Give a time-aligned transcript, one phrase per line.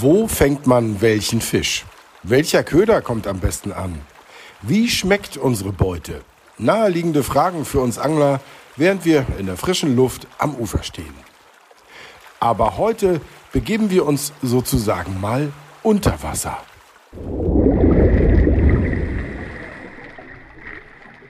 [0.00, 1.84] Wo fängt man welchen Fisch?
[2.22, 4.00] Welcher Köder kommt am besten an?
[4.62, 6.20] Wie schmeckt unsere Beute?
[6.56, 8.40] Naheliegende Fragen für uns Angler,
[8.76, 11.14] während wir in der frischen Luft am Ufer stehen.
[12.38, 13.20] Aber heute
[13.50, 15.52] begeben wir uns sozusagen mal
[15.82, 16.58] unter Wasser.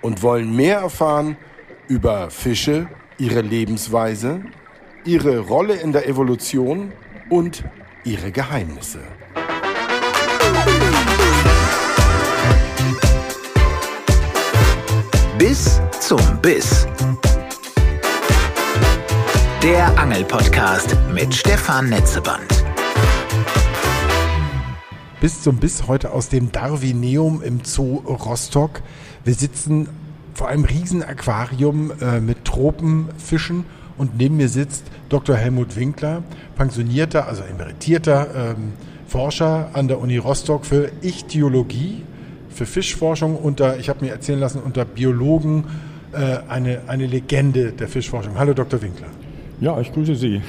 [0.02, 1.38] Und wollen mehr erfahren
[1.86, 4.42] über Fische, ihre Lebensweise,
[5.06, 6.92] ihre Rolle in der Evolution
[7.30, 7.64] und
[8.08, 9.00] ihre Geheimnisse.
[15.36, 16.86] Bis zum Biss.
[19.62, 22.64] Der Angelpodcast mit Stefan Netzeband.
[25.20, 28.80] Bis zum Biss heute aus dem Darwineum im Zoo Rostock.
[29.24, 29.86] Wir sitzen
[30.32, 33.66] vor einem riesen Aquarium äh, mit Tropenfischen
[33.98, 35.36] und neben mir sitzt Dr.
[35.36, 36.22] Helmut Winkler,
[36.56, 38.72] pensionierter, also emeritierter ähm,
[39.06, 42.02] Forscher an der Uni Rostock für Ichthyologie,
[42.50, 45.64] für Fischforschung unter, ich habe mir erzählen lassen, unter Biologen
[46.12, 48.38] äh, eine, eine Legende der Fischforschung.
[48.38, 48.80] Hallo Dr.
[48.82, 49.08] Winkler.
[49.60, 50.42] Ja, ich grüße Sie.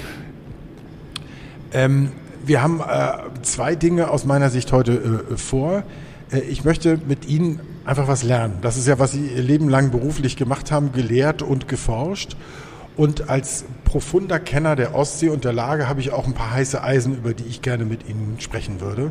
[1.71, 2.11] Ähm,
[2.45, 5.83] wir haben äh, zwei Dinge aus meiner Sicht heute äh, vor.
[6.31, 8.55] Äh, ich möchte mit Ihnen einfach was lernen.
[8.61, 12.35] Das ist ja, was Sie Ihr Leben lang beruflich gemacht haben, gelehrt und geforscht.
[12.99, 16.83] Und als profunder Kenner der Ostsee und der Lage habe ich auch ein paar heiße
[16.83, 19.09] Eisen, über die ich gerne mit Ihnen sprechen würde.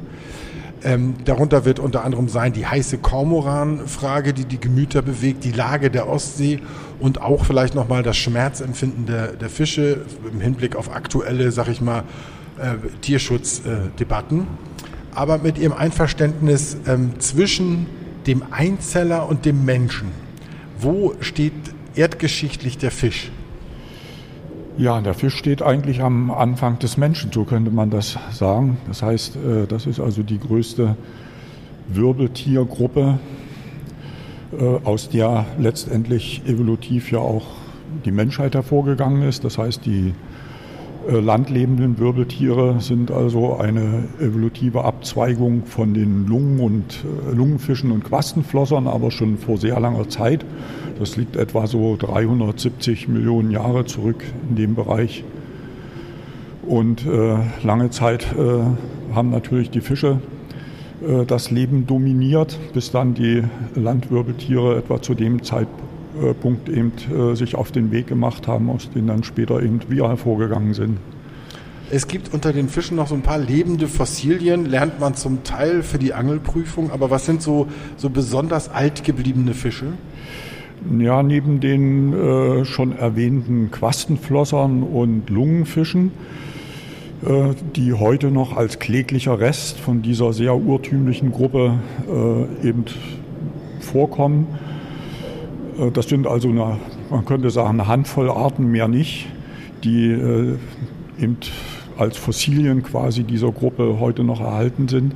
[0.85, 5.91] Ähm, darunter wird unter anderem sein die heiße Kormoran-Frage, die die Gemüter bewegt, die Lage
[5.91, 6.61] der Ostsee
[7.01, 11.81] und auch vielleicht nochmal das Schmerzempfinden der, der Fische im Hinblick auf aktuelle, sag ich
[11.81, 12.01] mal,
[12.59, 14.41] äh, Tierschutzdebatten.
[14.41, 17.87] Äh, Aber mit Ihrem Einverständnis ähm, zwischen
[18.27, 20.09] dem Einzeller und dem Menschen.
[20.79, 21.55] Wo steht
[21.95, 23.31] erdgeschichtlich der Fisch?
[24.79, 28.77] Ja, der Fisch steht eigentlich am Anfang des Menschen, so könnte man das sagen.
[28.87, 30.97] Das heißt, äh, das ist also die größte
[31.89, 33.19] Wirbeltiergruppe,
[34.57, 37.45] äh, aus der letztendlich evolutiv ja auch
[38.05, 39.43] die Menschheit hervorgegangen ist.
[39.43, 40.15] Das heißt, die
[41.11, 47.05] landlebenden Wirbeltiere sind also eine evolutive Abzweigung von den Lungen- und
[47.35, 50.45] Lungenfischen und Quastenflossern, aber schon vor sehr langer Zeit.
[50.99, 55.25] Das liegt etwa so 370 Millionen Jahre zurück in dem Bereich.
[56.67, 60.21] Und äh, lange Zeit äh, haben natürlich die Fische
[61.07, 63.45] äh, das Leben dominiert, bis dann die
[63.75, 65.88] Landwirbeltiere etwa zu dem Zeitpunkt
[66.21, 70.75] eben äh, sich auf den Weg gemacht haben, aus denen dann später eben wir hervorgegangen
[70.75, 70.99] sind.
[71.91, 75.83] Es gibt unter den Fischen noch so ein paar lebende Fossilien, lernt man zum Teil
[75.83, 76.91] für die Angelprüfung.
[76.91, 79.87] Aber was sind so, so besonders alt gebliebene Fische?
[80.99, 86.13] Ja, neben den äh, schon erwähnten Quastenflossern und Lungenfischen,
[87.27, 92.85] äh, die heute noch als kläglicher Rest von dieser sehr urtümlichen Gruppe äh, eben
[93.81, 94.47] vorkommen.
[95.79, 96.79] Äh, das sind also, eine,
[97.11, 99.27] man könnte sagen, eine Handvoll Arten mehr nicht,
[99.85, 100.57] die äh,
[101.21, 101.37] eben
[101.97, 105.15] als Fossilien quasi dieser Gruppe heute noch erhalten sind.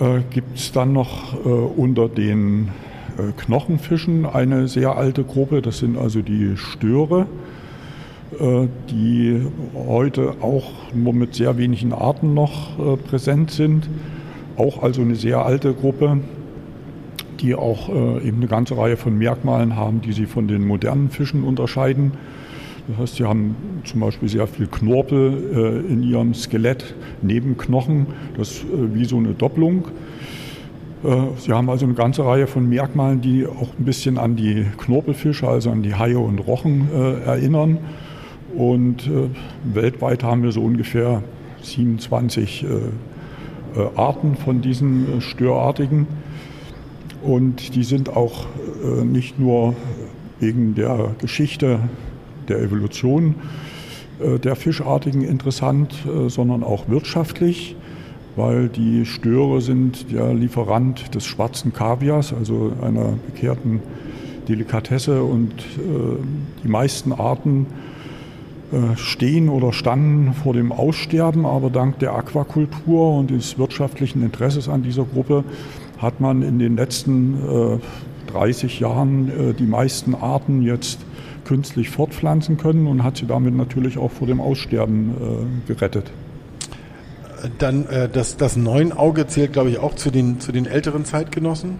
[0.00, 1.34] Äh, Gibt es dann noch
[1.76, 2.68] unter den
[3.38, 5.62] Knochenfischen eine sehr alte Gruppe.
[5.62, 7.26] Das sind also die Störe,
[8.90, 9.40] die
[9.74, 12.76] heute auch nur mit sehr wenigen Arten noch
[13.08, 13.88] präsent sind.
[14.58, 16.18] Auch also eine sehr alte Gruppe,
[17.40, 21.44] die auch eben eine ganze Reihe von Merkmalen haben, die sie von den modernen Fischen
[21.44, 22.12] unterscheiden.
[22.88, 28.06] Das heißt, sie haben zum Beispiel sehr viel Knorpel in ihrem Skelett neben Knochen.
[28.36, 29.88] Das ist wie so eine Doppelung.
[31.06, 34.66] Äh, sie haben also eine ganze Reihe von Merkmalen, die auch ein bisschen an die
[34.78, 37.78] Knorpelfische, also an die Haie und Rochen äh, erinnern.
[38.54, 39.28] Und äh,
[39.64, 41.22] weltweit haben wir so ungefähr
[41.62, 42.64] 27
[43.96, 46.06] Arten von diesen Störartigen.
[47.26, 48.46] Und die sind auch
[49.04, 49.74] nicht nur
[50.38, 51.80] wegen der Geschichte
[52.48, 53.34] der Evolution
[54.20, 55.94] der Fischartigen interessant,
[56.28, 57.76] sondern auch wirtschaftlich
[58.36, 63.80] weil die Störe sind der Lieferant des schwarzen Kaviars, also einer bekehrten
[64.46, 65.22] Delikatesse.
[65.22, 66.22] Und äh,
[66.62, 67.66] die meisten Arten
[68.72, 74.68] äh, stehen oder standen vor dem Aussterben, aber dank der Aquakultur und des wirtschaftlichen Interesses
[74.68, 75.42] an dieser Gruppe
[75.98, 81.00] hat man in den letzten äh, 30 Jahren äh, die meisten Arten jetzt
[81.44, 86.10] künstlich fortpflanzen können und hat sie damit natürlich auch vor dem Aussterben äh, gerettet.
[87.58, 91.78] Dann äh, das, das Neunauge zählt, glaube ich, auch zu den, zu den älteren Zeitgenossen.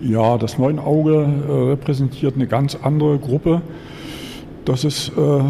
[0.00, 3.62] Ja, das Neunauge äh, repräsentiert eine ganz andere Gruppe.
[4.64, 5.40] Das ist, äh,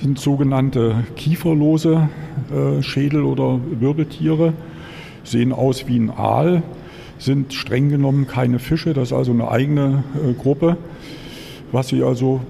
[0.00, 2.08] sind sogenannte kieferlose
[2.52, 4.52] äh, Schädel oder Wirbeltiere,
[5.24, 6.62] sehen aus wie ein Aal,
[7.18, 10.76] sind streng genommen keine Fische, das ist also eine eigene äh, Gruppe.
[11.72, 12.40] Was sie also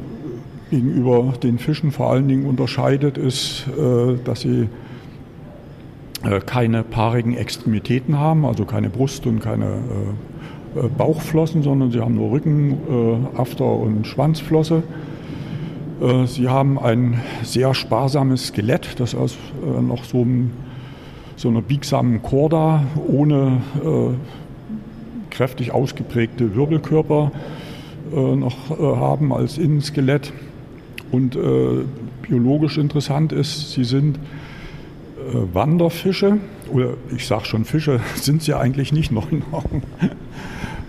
[0.70, 4.68] gegenüber den Fischen vor allen Dingen unterscheidet, ist, äh, dass sie
[6.24, 12.00] äh, keine paarigen Extremitäten haben, also keine Brust und keine äh, äh, Bauchflossen, sondern sie
[12.00, 14.82] haben nur Rücken, After- und Schwanzflosse.
[16.26, 19.36] Sie haben ein sehr sparsames Skelett, das aus
[19.80, 20.50] noch so, einem,
[21.34, 23.62] so einer biegsamen Chorda ohne
[25.38, 27.32] kräftig ausgeprägte Wirbelkörper
[28.12, 30.32] noch haben als Innenskelett.
[31.10, 31.38] Und
[32.28, 34.18] biologisch interessant ist, sie sind
[35.28, 36.38] äh, Wanderfische,
[36.72, 39.82] oder ich sage schon Fische, sind sie eigentlich nicht Neunaugen.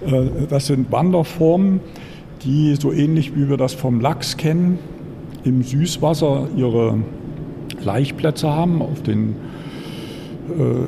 [0.02, 1.82] Äh, das sind Wanderformen,
[2.46, 4.80] die so ähnlich wie wir das vom Lachs kennen,
[5.44, 7.00] im Süßwasser ihre
[7.84, 9.36] Laichplätze haben, auf den
[10.48, 10.86] äh,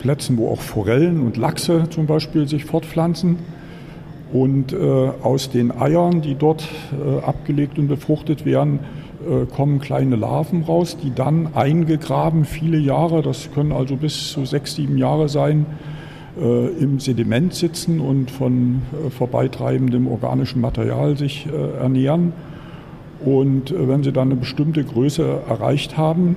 [0.00, 3.38] Plätzen, wo auch Forellen und Lachse zum Beispiel sich fortpflanzen.
[4.32, 6.68] Und aus den Eiern, die dort
[7.26, 8.78] abgelegt und befruchtet werden,
[9.20, 14.46] äh, kommen kleine Larven raus, die dann eingegraben viele Jahre, das können also bis zu
[14.46, 15.66] sechs, sieben Jahre sein,
[16.40, 21.46] äh, im Sediment sitzen und von äh, vorbeitreibendem organischem Material sich
[21.78, 22.32] ernähren.
[23.22, 26.36] Und wenn sie dann eine bestimmte Größe erreicht haben,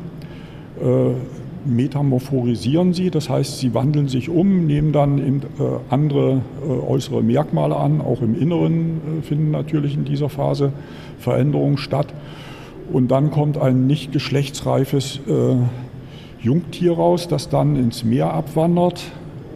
[1.66, 5.42] metamorphorisieren sie, das heißt, sie wandeln sich um, nehmen dann eben
[5.90, 6.42] andere
[6.88, 10.74] äußere Merkmale an, auch im Inneren finden natürlich in dieser Phase
[11.20, 12.08] Veränderungen statt.
[12.92, 15.56] Und dann kommt ein nicht geschlechtsreifes äh,
[16.42, 19.04] Jungtier raus, das dann ins Meer abwandert.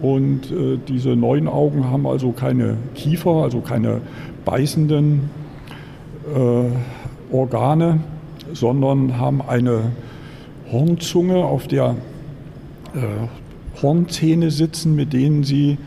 [0.02, 4.02] Und äh, diese neuen Augen haben also keine Kiefer, also keine
[4.46, 5.30] beißenden
[6.34, 8.00] äh, Organe,
[8.54, 9.92] sondern haben eine
[10.72, 11.96] Hornzunge, auf der
[12.94, 15.78] äh, Hornzähne sitzen, mit denen sie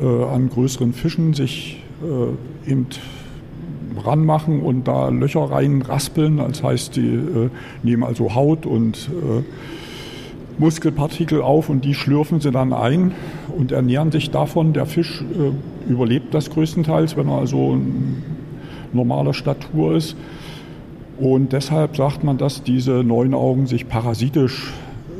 [0.00, 2.86] äh, an größeren Fischen sich äh, eben
[4.04, 6.38] ranmachen und da Löcher rein raspeln.
[6.38, 7.50] Das heißt, die äh,
[7.82, 9.42] nehmen also Haut und äh,
[10.58, 13.12] Muskelpartikel auf und die schlürfen sie dann ein
[13.56, 14.72] und ernähren sich davon.
[14.72, 17.78] Der Fisch äh, überlebt das größtenteils, wenn er also
[18.92, 20.16] normaler Statur ist.
[21.22, 24.72] Und deshalb sagt man, dass diese neuen Augen sich parasitisch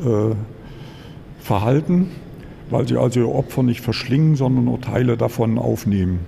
[0.04, 0.34] äh,
[1.38, 2.08] verhalten,
[2.70, 6.18] weil sie also ihr Opfer nicht verschlingen, sondern nur Teile davon aufnehmen.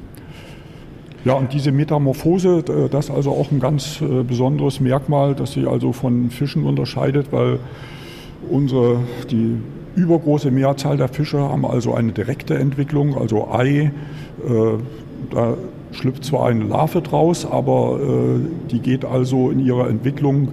[1.25, 5.67] Ja, und diese Metamorphose, das ist also auch ein ganz äh, besonderes Merkmal, das sie
[5.67, 7.59] also von Fischen unterscheidet, weil
[8.49, 9.01] unsere,
[9.33, 9.57] die
[9.97, 13.91] übergroße Mehrzahl der Fische haben also eine direkte Entwicklung, also Ei,
[14.47, 14.51] äh,
[15.33, 15.57] da
[15.95, 20.49] schlüpft zwar eine Larve draus, aber äh, die geht also in ihrer Entwicklung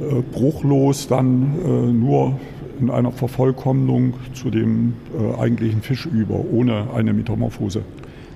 [0.00, 2.38] äh, bruchlos dann äh, nur
[2.80, 7.82] in einer Vervollkommnung zu dem äh, eigentlichen Fisch über, ohne eine Metamorphose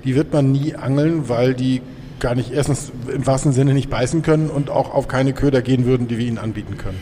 [0.04, 1.80] die wird man nie angeln, weil die
[2.20, 5.84] gar nicht erstens im wahrsten Sinne nicht beißen können und auch auf keine Köder gehen
[5.84, 6.98] würden, die wir ihnen anbieten können.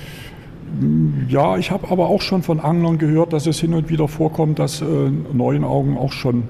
[1.29, 4.59] Ja, ich habe aber auch schon von Anglern gehört, dass es hin und wieder vorkommt,
[4.59, 4.85] dass äh,
[5.33, 6.45] neuen Augen auch schon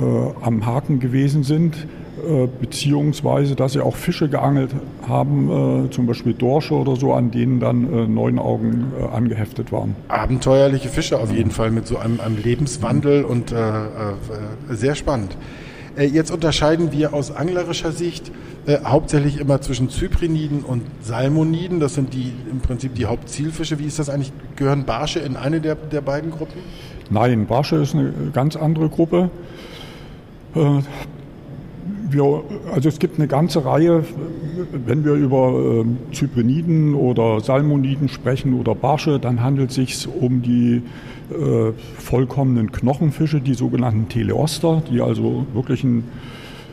[0.00, 1.86] äh, am Haken gewesen sind.
[2.28, 4.72] Äh, beziehungsweise dass sie auch Fische geangelt
[5.08, 9.96] haben, äh, zum Beispiel Dorsche oder so, an denen dann äh, neun Augen angeheftet waren.
[10.08, 13.54] Abenteuerliche Fische auf jeden Fall mit so einem, einem Lebenswandel und
[14.68, 15.36] sehr spannend.
[15.96, 18.30] Jetzt unterscheiden wir aus anglerischer Sicht
[18.66, 21.80] äh, hauptsächlich immer zwischen Zypriniden und Salmoniden.
[21.80, 23.78] Das sind die im Prinzip die Hauptzielfische.
[23.78, 24.32] Wie ist das eigentlich?
[24.56, 26.60] Gehören Barsche in eine der, der beiden Gruppen?
[27.08, 29.30] Nein, Barsche ist eine ganz andere Gruppe.
[30.54, 30.82] Äh,
[32.10, 32.42] wir,
[32.72, 34.04] also es gibt eine ganze Reihe,
[34.72, 40.42] wenn wir über äh, Zypriniden oder Salmoniden sprechen oder Barsche, dann handelt es sich um
[40.42, 40.82] die
[41.30, 46.04] äh, vollkommenen Knochenfische, die sogenannten Teleoster, die also wirklich ein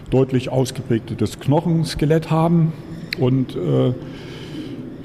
[0.10, 2.74] deutlich ausgeprägtes Knochenskelett haben.
[3.20, 3.94] Und äh,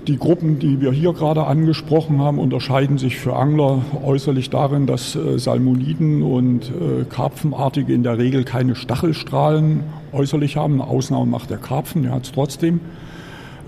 [0.08, 5.14] die Gruppen, die wir hier gerade angesprochen haben, unterscheiden sich für Angler äußerlich darin, dass
[5.14, 10.74] äh, Salmoniden und äh, Karpfenartige in der Regel keine Stachelstrahlen äußerlich haben.
[10.74, 12.80] Eine Ausnahme macht der Karpfen, der hat es trotzdem.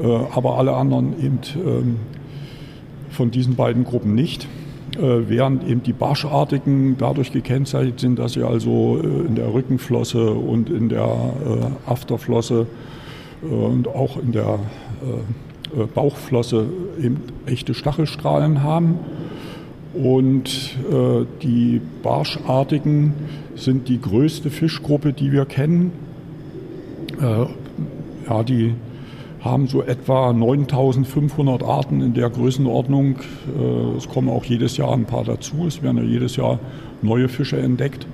[0.02, 1.96] Äh, aber alle anderen eben ähm,
[3.10, 4.48] von diesen beiden Gruppen nicht.
[4.96, 10.88] Während eben die Barschartigen dadurch gekennzeichnet sind, dass sie also in der Rückenflosse und in
[10.88, 11.08] der
[11.84, 12.68] Afterflosse
[13.42, 14.60] und auch in der
[15.94, 16.66] Bauchflosse
[17.00, 18.98] eben echte Stachelstrahlen haben.
[19.94, 23.14] Und äh, die Barschartigen
[23.54, 25.92] sind die größte Fischgruppe, die wir kennen.
[27.20, 27.46] Äh,
[28.28, 28.74] ja, die
[29.40, 33.16] haben so etwa 9500 Arten in der Größenordnung.
[33.94, 35.66] Es kommen auch jedes Jahr ein paar dazu.
[35.66, 36.58] Es werden ja jedes Jahr
[37.02, 38.06] neue Fische entdeckt.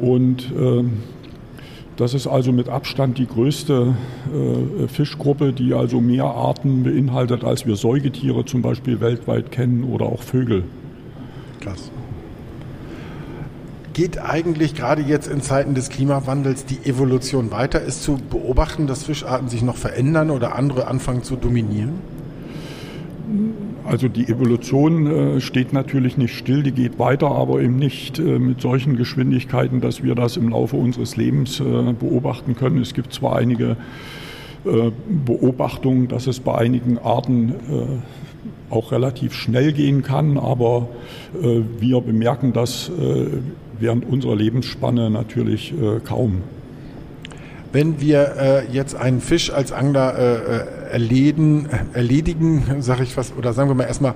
[0.00, 0.52] Und
[1.98, 3.94] das ist also mit Abstand die größte
[4.32, 10.06] äh, Fischgruppe, die also mehr Arten beinhaltet, als wir Säugetiere zum Beispiel weltweit kennen oder
[10.06, 10.62] auch Vögel.
[11.60, 11.90] Krass.
[13.94, 17.80] Geht eigentlich gerade jetzt in Zeiten des Klimawandels die Evolution weiter?
[17.80, 21.94] Ist zu beobachten, dass Fischarten sich noch verändern oder andere anfangen zu dominieren?
[23.88, 28.38] Also die Evolution äh, steht natürlich nicht still, die geht weiter, aber eben nicht äh,
[28.38, 31.64] mit solchen Geschwindigkeiten, dass wir das im Laufe unseres Lebens äh,
[31.98, 32.82] beobachten können.
[32.82, 33.76] Es gibt zwar einige
[34.64, 38.02] Beobachtungen, dass es bei einigen Arten
[38.70, 40.88] auch relativ schnell gehen kann, aber
[41.78, 42.90] wir bemerken das
[43.78, 45.72] während unserer Lebensspanne natürlich
[46.04, 46.42] kaum.
[47.72, 53.70] Wenn wir jetzt einen Fisch als Angler äh erledigen, erledigen, sage ich was, oder sagen
[53.70, 54.14] wir mal erstmal,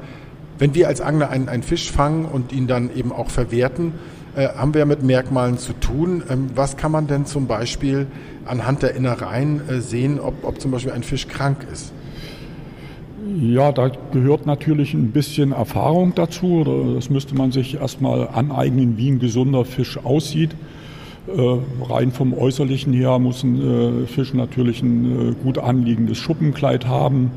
[0.58, 3.94] wenn wir als Angler einen, einen Fisch fangen und ihn dann eben auch verwerten,
[4.34, 6.22] äh, haben wir mit Merkmalen zu tun.
[6.30, 8.06] Ähm, was kann man denn zum Beispiel
[8.44, 11.92] anhand der Innereien äh, sehen, ob, ob zum Beispiel ein Fisch krank ist?
[13.40, 16.94] Ja, da gehört natürlich ein bisschen Erfahrung dazu.
[16.94, 20.56] Das müsste man sich erstmal aneignen, wie ein gesunder Fisch aussieht.
[21.28, 26.86] Äh, rein vom Äußerlichen her muss ein äh, Fisch natürlich ein äh, gut anliegendes Schuppenkleid
[26.86, 27.30] haben.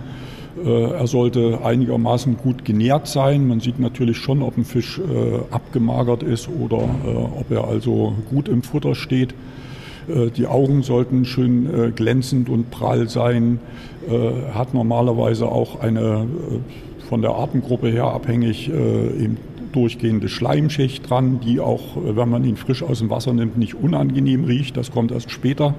[0.65, 3.45] Er sollte einigermaßen gut genährt sein.
[3.45, 5.01] Man sieht natürlich schon, ob ein Fisch
[5.51, 9.35] abgemagert ist oder ob er also gut im Futter steht.
[10.37, 13.59] Die Augen sollten schön glänzend und prall sein.
[14.53, 16.25] Hat normalerweise auch eine
[17.09, 19.37] von der Artengruppe her abhängig eben
[19.75, 24.46] durchgehende Schleimschicht dran, die auch, wenn man ihn frisch aus dem Wasser nimmt, nicht unangenehm
[24.46, 24.77] riecht.
[24.77, 25.75] Das kommt erst später.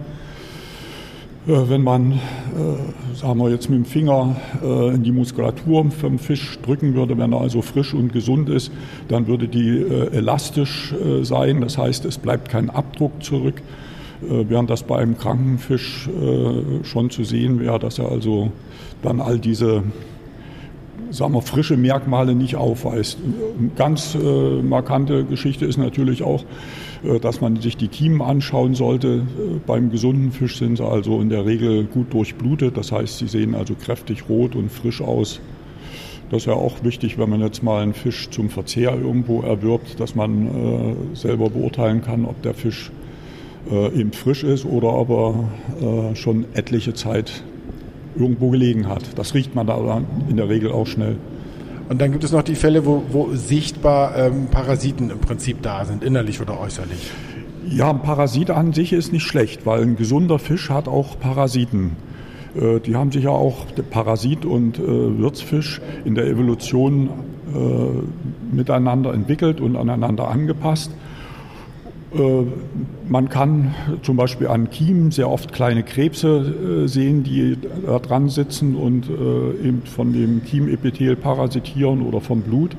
[1.47, 6.19] Äh, wenn man, äh, sagen wir jetzt mit dem Finger äh, in die Muskulatur vom
[6.19, 8.73] Fisch drücken würde, wenn er also frisch und gesund ist,
[9.09, 11.61] dann würde die elastisch sein.
[11.61, 13.63] Das heißt, es bleibt kein Abdruck zurück.
[14.21, 16.09] Während das bei einem kranken Fisch
[16.85, 18.51] schon zu sehen wäre, dass er also
[19.03, 19.83] dann all diese
[21.11, 23.19] sagen wir, frische Merkmale nicht aufweist.
[23.77, 26.45] Ganz äh, markante Geschichte ist natürlich auch,
[27.05, 29.09] äh, dass man sich die Kiemen anschauen sollte.
[29.09, 32.77] Äh, beim gesunden Fisch sind sie also in der Regel gut durchblutet.
[32.77, 35.41] Das heißt, sie sehen also kräftig rot und frisch aus.
[36.31, 40.01] Das ist ja auch wichtig, wenn man jetzt mal einen Fisch zum Verzehr irgendwo erwirbt,
[40.01, 42.91] dass man äh, selber beurteilen kann, ob der Fisch
[43.71, 47.45] äh, eben frisch ist oder ob er äh, schon etliche Zeit
[48.19, 49.03] irgendwo gelegen hat.
[49.17, 51.17] Das riecht man da in der Regel auch schnell.
[51.89, 55.85] Und dann gibt es noch die Fälle, wo, wo sichtbar ähm, Parasiten im Prinzip da
[55.85, 57.11] sind, innerlich oder äußerlich.
[57.69, 61.93] Ja, ein Parasit an sich ist nicht schlecht, weil ein gesunder Fisch hat auch Parasiten.
[62.57, 67.09] Äh, die haben sich ja auch, der Parasit und äh, Wirtsfisch, in der Evolution
[67.55, 70.91] äh, miteinander entwickelt und aneinander angepasst.
[72.19, 72.45] Äh,
[73.09, 77.57] man kann zum Beispiel an Kiemen sehr oft kleine Krebse äh, sehen, die
[77.87, 82.77] da dran sitzen und äh, eben von dem Kiemepithel parasitieren oder vom Blut.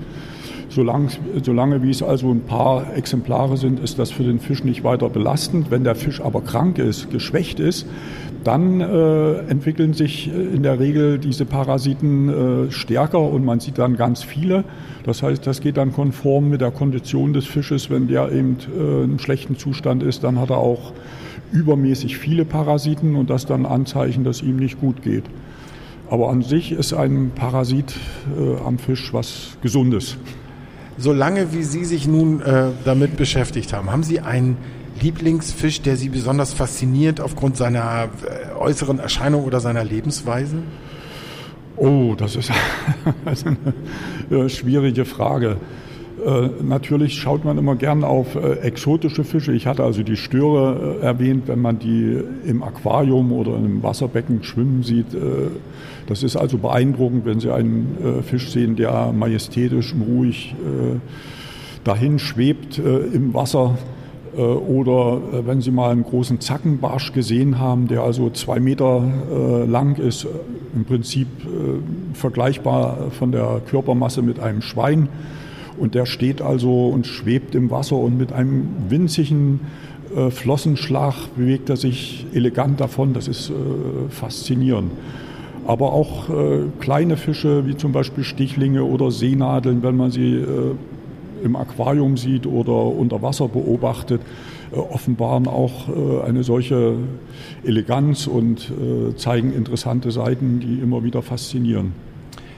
[0.70, 1.10] Solange,
[1.44, 5.10] solange wie es also ein paar Exemplare sind, ist das für den Fisch nicht weiter
[5.10, 5.72] belastend.
[5.72, 7.88] Wenn der Fisch aber krank ist, geschwächt ist,
[8.44, 13.96] dann äh, entwickeln sich in der Regel diese Parasiten äh, stärker und man sieht dann
[13.96, 14.64] ganz viele.
[15.04, 17.90] Das heißt, das geht dann konform mit der Kondition des Fisches.
[17.90, 20.94] Wenn der eben äh, im schlechten Zustand ist, dann hat er auch
[21.52, 25.24] übermäßig viele Parasiten und das dann Anzeichen, dass ihm nicht gut geht.
[26.10, 27.96] Aber an sich ist ein Parasit
[28.38, 30.18] äh, am Fisch was Gesundes.
[30.98, 34.58] Solange wie Sie sich nun äh, damit beschäftigt haben, haben Sie einen
[35.02, 40.58] Lieblingsfisch, der Sie besonders fasziniert aufgrund seiner äh, äußeren Erscheinung oder seiner Lebensweise?
[41.76, 42.52] Oh, das ist
[44.30, 45.58] eine schwierige Frage.
[46.26, 49.54] Äh, natürlich schaut man immer gern auf äh, exotische Fische.
[49.54, 54.44] Ich hatte also die Störe äh, erwähnt, wenn man die im Aquarium oder im Wasserbecken
[54.44, 55.06] schwimmen sieht.
[56.08, 60.56] Das ist also beeindruckend, wenn Sie einen Fisch sehen, der majestätisch und ruhig
[61.84, 63.78] dahin schwebt im Wasser.
[64.38, 69.04] Äh, oder äh, wenn Sie mal einen großen Zackenbarsch gesehen haben, der also zwei Meter
[69.32, 70.28] äh, lang ist,
[70.76, 71.28] im Prinzip
[72.14, 75.10] vergleichbar von der Körpermasse mit einem Schwein.
[75.80, 79.62] Und der steht also und schwebt im Wasser und mit einem winzigen
[80.30, 83.14] Flossenschlag bewegt er sich elegant davon.
[83.14, 83.52] Das ist
[84.10, 84.92] faszinierend.
[85.66, 86.26] Aber auch
[86.80, 90.46] kleine Fische wie zum Beispiel Stichlinge oder Seenadeln, wenn man sie
[91.44, 94.22] im Aquarium sieht oder unter Wasser beobachtet,
[94.72, 96.96] äh, offenbaren auch äh, eine solche
[97.64, 101.94] Eleganz und äh, zeigen interessante Seiten, die immer wieder faszinieren.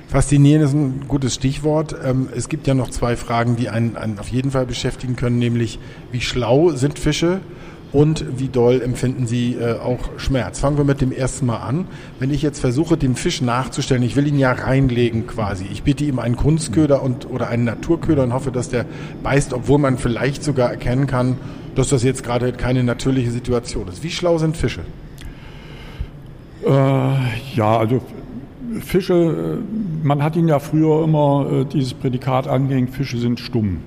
[0.07, 1.95] Faszinieren ist ein gutes Stichwort.
[2.03, 5.37] Ähm, es gibt ja noch zwei Fragen, die einen, einen auf jeden Fall beschäftigen können,
[5.37, 5.77] nämlich
[6.11, 7.41] wie schlau sind Fische
[7.91, 10.59] und wie doll empfinden sie äh, auch Schmerz.
[10.59, 11.87] Fangen wir mit dem ersten Mal an.
[12.19, 15.65] Wenn ich jetzt versuche, dem Fisch nachzustellen, ich will ihn ja reinlegen quasi.
[15.71, 18.85] Ich biete ihm einen Kunstköder und, oder einen Naturköder und hoffe, dass der
[19.23, 21.37] beißt, obwohl man vielleicht sogar erkennen kann,
[21.75, 24.03] dass das jetzt gerade keine natürliche Situation ist.
[24.03, 24.81] Wie schlau sind Fische?
[26.65, 26.69] Äh,
[27.55, 28.01] ja, also
[28.81, 29.13] Fische,
[29.63, 33.79] äh, man hat ihnen ja früher immer äh, dieses Prädikat angehängt, Fische sind stumm.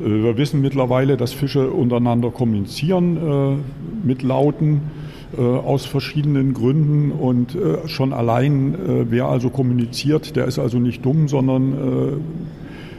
[0.00, 3.62] Äh, wir wissen mittlerweile, dass Fische untereinander kommunizieren
[4.02, 4.80] mit Lauten
[5.38, 8.74] aus verschiedenen Gründen und schon allein,
[9.10, 12.20] wer also kommuniziert, der ist also nicht dumm, sondern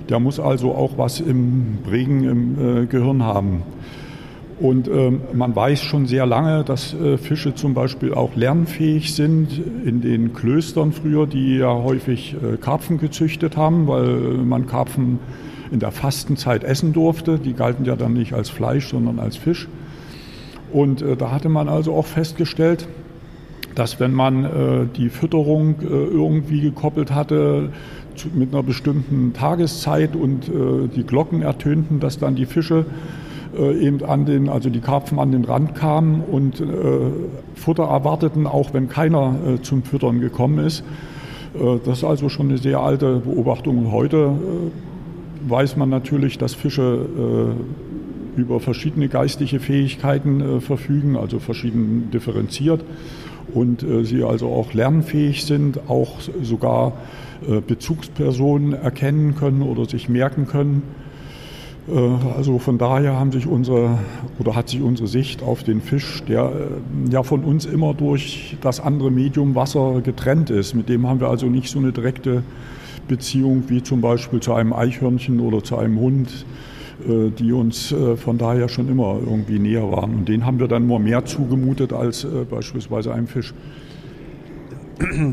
[0.08, 3.64] der muss also auch was im Regen im Gehirn haben.
[4.62, 9.60] Und ähm, man weiß schon sehr lange, dass äh, Fische zum Beispiel auch lernfähig sind.
[9.84, 14.14] In den Klöstern früher, die ja häufig äh, Karpfen gezüchtet haben, weil
[14.46, 15.18] man Karpfen
[15.72, 17.40] in der Fastenzeit essen durfte.
[17.40, 19.68] Die galten ja dann nicht als Fleisch, sondern als Fisch.
[20.72, 22.88] Und äh, da hatte man also auch festgestellt,
[23.76, 24.50] dass wenn man äh,
[24.96, 27.70] die Fütterung äh, irgendwie gekoppelt hatte
[28.16, 32.86] zu, mit einer bestimmten Tageszeit und äh, die Glocken ertönten, dass dann die Fische
[33.58, 36.66] äh, eben an den, also die Karpfen an den Rand kamen und äh,
[37.56, 40.84] Futter erwarteten, auch wenn keiner äh, zum Füttern gekommen ist.
[41.86, 43.80] Das ist also schon eine sehr alte Beobachtung.
[43.80, 44.32] Und heute
[45.48, 47.56] weiß man natürlich, dass Fische
[48.38, 52.82] äh, über verschiedene geistige Fähigkeiten verfügen, also verschieden differenziert
[53.54, 56.94] und sie also auch lernfähig sind, auch sogar
[57.68, 60.84] Bezugspersonen erkennen können oder sich merken können.
[61.88, 62.00] Äh,
[62.36, 63.98] also von daher haben sich unsere
[64.40, 68.58] oder hat sich unsere Sicht auf den Fisch, der äh, ja von uns immer durch
[68.62, 72.44] das andere Medium Wasser getrennt ist, mit dem haben wir also nicht so eine direkte
[73.12, 76.46] Beziehung wie zum Beispiel zu einem Eichhörnchen oder zu einem Hund,
[77.08, 80.16] äh, die uns von daher schon immer irgendwie näher waren.
[80.16, 83.54] Und den haben wir dann nur mehr zugemutet als beispielsweise einem Fisch.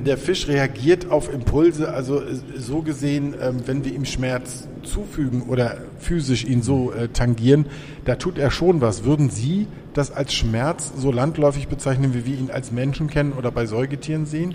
[0.07, 2.23] Der Fisch reagiert auf Impulse, also
[2.57, 7.67] so gesehen, ähm, wenn wir ihm Schmerz zufügen oder physisch ihn so äh, tangieren,
[8.05, 9.05] da tut er schon was.
[9.05, 13.51] Würden Sie das als Schmerz so landläufig bezeichnen, wie wir ihn als Menschen kennen oder
[13.51, 14.55] bei Säugetieren sehen?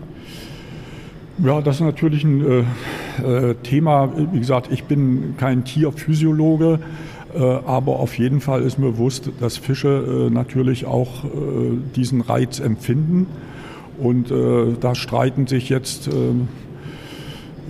[1.40, 2.66] Ja, das ist natürlich ein
[3.24, 4.12] äh, äh Thema.
[4.32, 6.80] Wie gesagt, ich bin kein Tierphysiologe,
[7.34, 11.28] äh, aber auf jeden Fall ist mir bewusst, dass Fische äh, natürlich auch äh,
[11.96, 13.28] diesen Reiz empfinden.
[14.00, 16.48] Und da streiten sich jetzt ähm,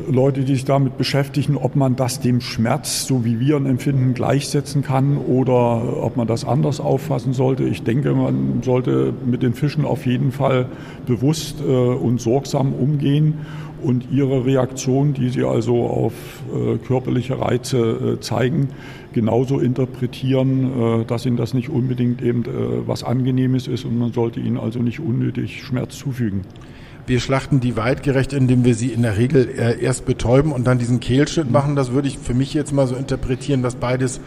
[0.10, 4.14] Leute, die sich damit beschäftigen, ob man das dem Schmerz, so wie wir ihn empfinden,
[4.16, 7.64] gleichsetzen kann oder ob man das anders auffassen sollte.
[7.64, 10.66] Ich denke, man sollte mit den Fischen auf jeden Fall
[11.06, 13.36] bewusst äh, und sorgsam umgehen
[13.84, 16.14] und ihre Reaktion, die sie also auf
[16.54, 18.70] äh, körperliche Reize äh, zeigen,
[19.14, 22.44] genauso interpretieren, dass ihnen das nicht unbedingt eben
[22.88, 26.42] was Angenehmes ist und man sollte ihnen also nicht unnötig Schmerz zufügen.
[27.06, 30.80] Wir schlachten die weitgerecht, indem wir sie in der Regel äh, erst betäuben und dann
[30.80, 31.52] diesen Kehlschnitt mhm.
[31.52, 31.76] machen.
[31.76, 34.22] Das würde ich für mich jetzt mal so interpretieren, dass beides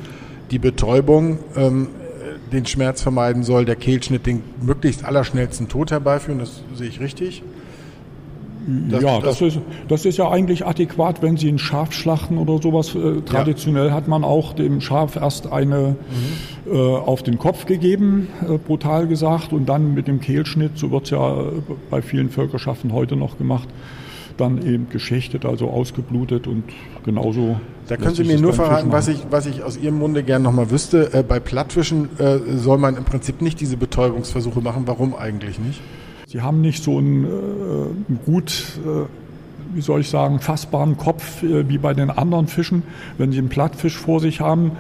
[0.51, 1.89] die Betäubung ähm,
[2.53, 6.39] den Schmerz vermeiden soll, der Kehlschnitt den möglichst allerschnellsten Tod herbeiführen.
[6.39, 7.43] Das sehe ich richtig.
[8.67, 12.37] Das, ja, das, das, ist, das ist ja eigentlich adäquat, wenn Sie ein Schaf schlachten
[12.37, 12.95] oder sowas.
[12.95, 13.93] Äh, traditionell ja.
[13.93, 15.97] hat man auch dem Schaf erst eine
[16.67, 16.73] mhm.
[16.73, 21.05] äh, auf den Kopf gegeben, äh, brutal gesagt, und dann mit dem Kehlschnitt, so wird
[21.05, 21.45] es ja
[21.91, 23.69] bei vielen Völkerschaften heute noch gemacht,
[24.37, 26.65] dann eben geschichtet, also ausgeblutet und
[27.05, 27.61] genauso.
[27.87, 30.71] Da können Sie mir nur verraten, was ich, was ich aus Ihrem Munde gerne nochmal
[30.73, 31.15] wüsste.
[31.15, 34.83] Äh, bei Plattfischen äh, soll man im Prinzip nicht diese Betäubungsversuche machen.
[34.87, 35.81] Warum eigentlich nicht?
[36.37, 39.07] Sie haben nicht so einen äh, gut, äh,
[39.75, 42.83] wie soll ich sagen, fassbaren Kopf äh, wie bei den anderen Fischen.
[43.17, 44.73] Wenn Sie einen Plattfisch vor sich haben,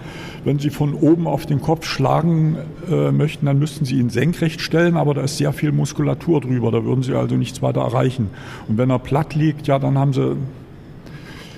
[0.44, 2.58] wenn Sie von oben auf den Kopf schlagen
[2.90, 6.70] äh, möchten, dann müssten Sie ihn senkrecht stellen, aber da ist sehr viel Muskulatur drüber.
[6.70, 8.28] Da würden Sie also nichts weiter erreichen.
[8.68, 10.36] Und wenn er platt liegt, ja, dann haben Sie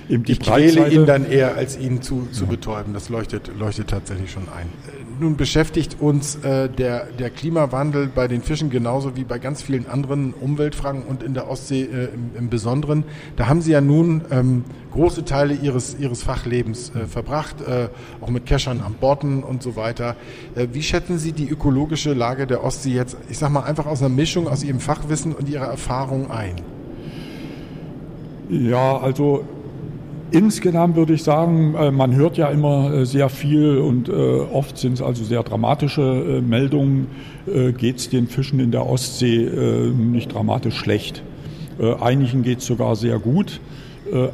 [0.09, 2.49] die Ich quäle ihn dann eher, als ihn zu, zu ja.
[2.49, 2.93] betäuben.
[2.93, 4.67] Das leuchtet, leuchtet tatsächlich schon ein
[5.19, 9.87] nun beschäftigt uns äh, der, der Klimawandel bei den Fischen genauso wie bei ganz vielen
[9.87, 13.03] anderen Umweltfragen und in der Ostsee äh, im, im, Besonderen.
[13.35, 17.89] Da haben Sie ja nun ähm, große Teile Ihres, Ihres Fachlebens äh, verbracht, äh,
[18.21, 20.15] auch mit Keschern am Borden und so weiter.
[20.55, 24.01] Äh, wie schätzen Sie die ökologische Lage der Ostsee jetzt, ich sag mal, einfach aus
[24.01, 26.55] einer Mischung aus Ihrem Fachwissen und Ihrer Erfahrung ein?
[28.49, 29.45] Ja, also
[30.31, 34.77] Insgesamt würde ich sagen, äh, man hört ja immer äh, sehr viel und äh, oft
[34.77, 37.07] sind es also sehr dramatische Meldungen.
[37.77, 39.49] Geht es den Fischen in der Ostsee
[39.97, 41.23] nicht dramatisch schlecht?
[41.99, 43.59] Einigen geht es sogar sehr gut.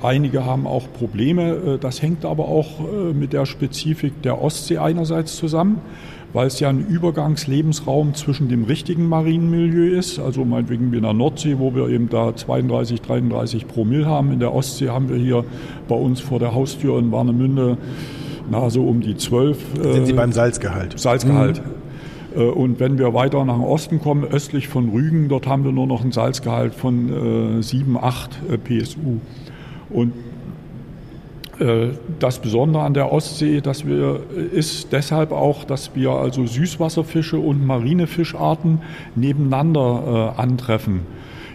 [0.01, 1.77] Einige haben auch Probleme.
[1.79, 2.81] Das hängt aber auch
[3.13, 5.79] mit der Spezifik der Ostsee einerseits zusammen
[6.35, 11.13] weil es ja ein Übergangslebensraum zwischen dem richtigen Marienmilieu ist, also meinetwegen wie in der
[11.13, 14.33] Nordsee, wo wir eben da 32, 33 pro Mill haben.
[14.33, 15.45] In der Ostsee haben wir hier
[15.87, 17.77] bei uns vor der Haustür in Warnemünde
[18.51, 19.57] na, so um die 12.
[19.81, 20.99] Sind Sie äh, beim Salzgehalt?
[20.99, 21.61] Salzgehalt.
[22.35, 22.41] Mhm.
[22.41, 25.87] Äh, und wenn wir weiter nach Osten kommen, östlich von Rügen, dort haben wir nur
[25.87, 29.19] noch einen Salzgehalt von äh, 7, 8 äh, PSU.
[29.89, 30.11] Und
[32.19, 34.19] das Besondere an der Ostsee dass wir,
[34.51, 38.81] ist deshalb auch, dass wir also Süßwasserfische und marine Fischarten
[39.15, 41.01] nebeneinander äh, antreffen.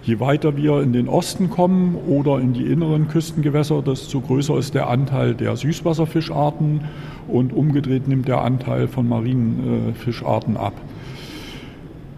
[0.03, 4.75] Je weiter wir in den Osten kommen oder in die inneren Küstengewässer, desto größer ist
[4.75, 6.81] der Anteil der Süßwasserfischarten
[7.29, 10.73] und umgedreht nimmt der Anteil von marinen Fischarten ab.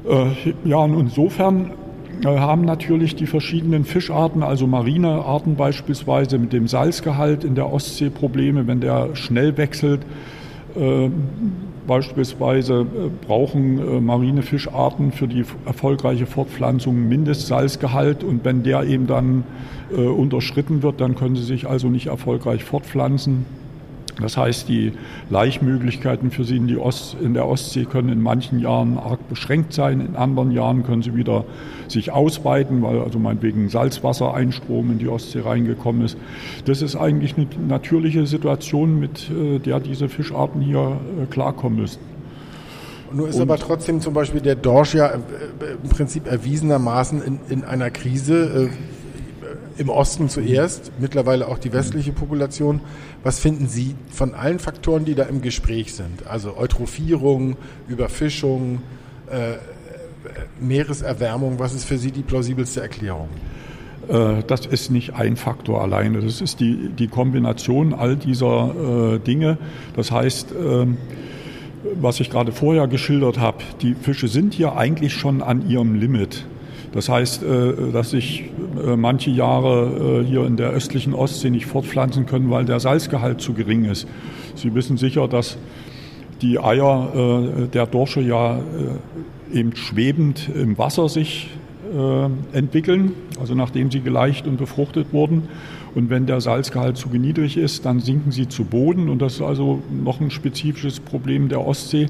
[0.09, 1.82] Äh, ja, und insofern äh,
[2.25, 8.11] haben natürlich die verschiedenen Fischarten, also marine Arten beispielsweise mit dem Salzgehalt in der Ostsee
[8.11, 10.03] Probleme, wenn der schnell wechselt.
[10.77, 11.11] Äh,
[11.87, 19.07] beispielsweise äh, brauchen äh, marine Fischarten für die erfolgreiche Fortpflanzung Mindestsalzgehalt und wenn der eben
[19.07, 19.44] dann
[19.90, 23.46] äh, unterschritten wird, dann können sie sich also nicht erfolgreich fortpflanzen.
[24.20, 24.92] Das heißt, die
[25.31, 30.01] Laichmöglichkeiten für sie in, Ost, in der Ostsee können in manchen Jahren arg beschränkt sein,
[30.01, 31.44] in anderen Jahren können sie wieder
[31.88, 36.18] sich ausweiten, weil also meinetwegen Salzwassereinstrom in die Ostsee reingekommen ist.
[36.66, 42.01] Das ist eigentlich eine natürliche Situation, mit äh, der diese Fischarten hier äh, klarkommen müssen.
[43.14, 45.18] Nur ist Und aber trotzdem zum Beispiel der Dorsch ja äh,
[45.83, 48.70] im Prinzip erwiesenermaßen in, in einer Krise
[49.79, 52.81] im Osten zuerst, mittlerweile auch die westliche Population.
[53.23, 56.27] Was finden Sie von allen Faktoren, die da im Gespräch sind?
[56.27, 57.57] Also Eutrophierung,
[57.89, 58.83] Überfischung,
[59.31, 59.55] äh,
[60.61, 63.29] Meereserwärmung, was ist für Sie die plausibelste Erklärung?
[64.09, 66.21] Äh, das ist nicht ein Faktor alleine.
[66.21, 69.59] Das ist die, die Kombination all dieser äh, Dinge.
[69.97, 70.87] Das heißt, äh,
[72.01, 76.45] was ich gerade vorher geschildert habe, die Fische sind hier eigentlich schon an ihrem Limit.
[76.93, 78.45] Das heißt, äh, dass sich
[78.85, 83.41] äh, manche Jahre äh, hier in der östlichen Ostsee nicht fortpflanzen können, weil der Salzgehalt
[83.41, 84.07] zu gering ist.
[84.55, 85.57] Sie wissen sicher, dass
[86.43, 88.59] die Eier der Dorsche ja
[89.53, 91.51] eben schwebend im Wasser sich
[92.53, 95.45] entwickeln, also nachdem sie geleicht und befruchtet wurden.
[95.95, 99.09] Und wenn der Salzgehalt zu niedrig ist, dann sinken sie zu Boden.
[99.09, 102.09] Und das ist also noch ein spezifisches Problem der Ostsee.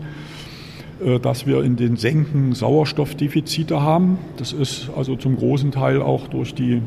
[1.04, 4.18] Äh, dass wir in den Senken Sauerstoffdefizite haben.
[4.36, 6.82] Das ist also zum großen Teil auch durch die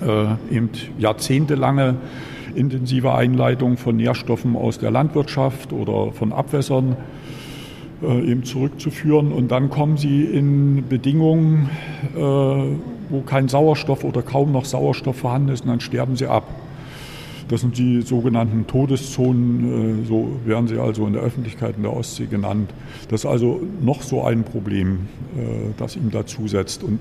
[0.00, 1.96] äh, eben jahrzehntelange
[2.54, 6.96] intensive Einleitung von Nährstoffen aus der Landwirtschaft oder von Abwässern
[8.02, 9.32] äh, eben zurückzuführen.
[9.32, 11.68] Und dann kommen sie in Bedingungen,
[12.14, 16.44] äh, wo kein Sauerstoff oder kaum noch Sauerstoff vorhanden ist, und dann sterben sie ab.
[17.48, 21.96] Das sind die sogenannten Todeszonen, äh, so werden sie also in der Öffentlichkeit in der
[21.96, 22.70] Ostsee genannt.
[23.08, 25.06] Das ist also noch so ein Problem,
[25.36, 26.82] äh, das ihm dazusetzt.
[26.82, 26.98] Und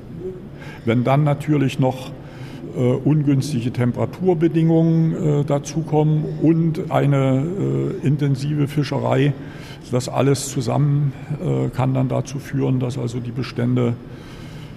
[0.85, 2.11] wenn dann natürlich noch
[2.77, 7.43] äh, ungünstige Temperaturbedingungen dazukommen und eine
[8.03, 9.33] intensive Fischerei,
[9.91, 11.13] das alles zusammen
[11.75, 13.93] kann dann dazu führen, dass also die Bestände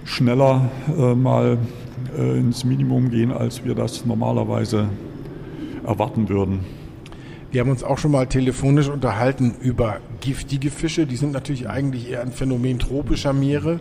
[0.05, 0.71] schneller
[1.17, 1.57] mal
[2.17, 4.89] ins Minimum gehen, als wir das normalerweise
[5.89, 6.61] erwarten würden.
[7.51, 11.07] Wir haben uns auch schon mal telefonisch unterhalten über giftige Fische.
[11.07, 13.81] Die sind natürlich eigentlich eher ein Phänomen tropischer Meere.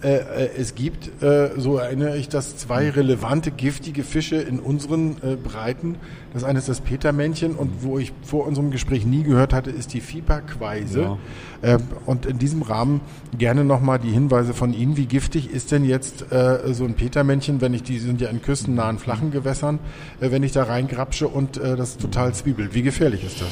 [0.00, 5.16] Äh, äh, es gibt, äh, so erinnere ich das, zwei relevante giftige Fische in unseren
[5.42, 5.96] Breiten.
[6.32, 9.94] Das eine ist das Petermännchen und wo ich vor unserem Gespräch nie gehört hatte, ist
[9.94, 11.00] die Fieberqueise.
[11.00, 11.18] Ja.
[11.62, 13.00] Ähm, und in diesem Rahmen
[13.36, 14.96] gerne nochmal die Hinweise von Ihnen.
[14.96, 18.98] Wie giftig ist denn jetzt so ein Petermännchen, wenn ich, die sind ja in küstennahen,
[18.98, 19.78] flachen Gewässern,
[20.20, 22.74] wenn ich da reingrapsche und das total zwiebelt?
[22.74, 23.48] Wie gefährlich ist das?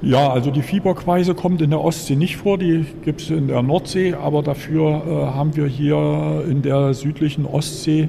[0.00, 3.62] Ja, also die Fieberqueise kommt in der Ostsee nicht vor, die gibt es in der
[3.62, 8.08] Nordsee, aber dafür äh, haben wir hier in der südlichen Ostsee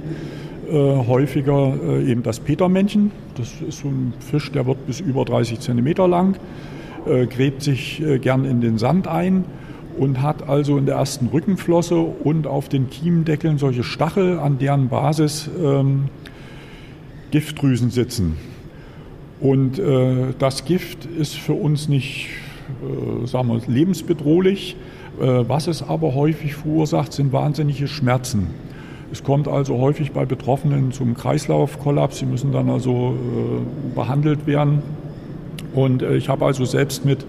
[0.70, 3.12] äh, häufiger äh, eben das Petermännchen.
[3.36, 6.36] Das ist so ein Fisch, der wird bis über 30 Zentimeter lang,
[7.08, 9.46] äh, gräbt sich äh, gern in den Sand ein
[9.98, 14.90] und hat also in der ersten Rückenflosse und auf den Kiemendeckeln solche Stachel, an deren
[14.90, 16.06] Basis ähm,
[17.32, 18.38] Giftdrüsen sitzen.
[19.40, 22.28] Und äh, das Gift ist für uns nicht,
[22.84, 24.76] äh, sagen wir, lebensbedrohlich.
[25.20, 28.48] Äh, was es aber häufig verursacht, sind wahnsinnige Schmerzen.
[29.12, 32.20] Es kommt also häufig bei Betroffenen zum Kreislaufkollaps.
[32.20, 34.84] Sie müssen dann also äh, behandelt werden.
[35.74, 37.26] Und äh, ich habe also selbst mit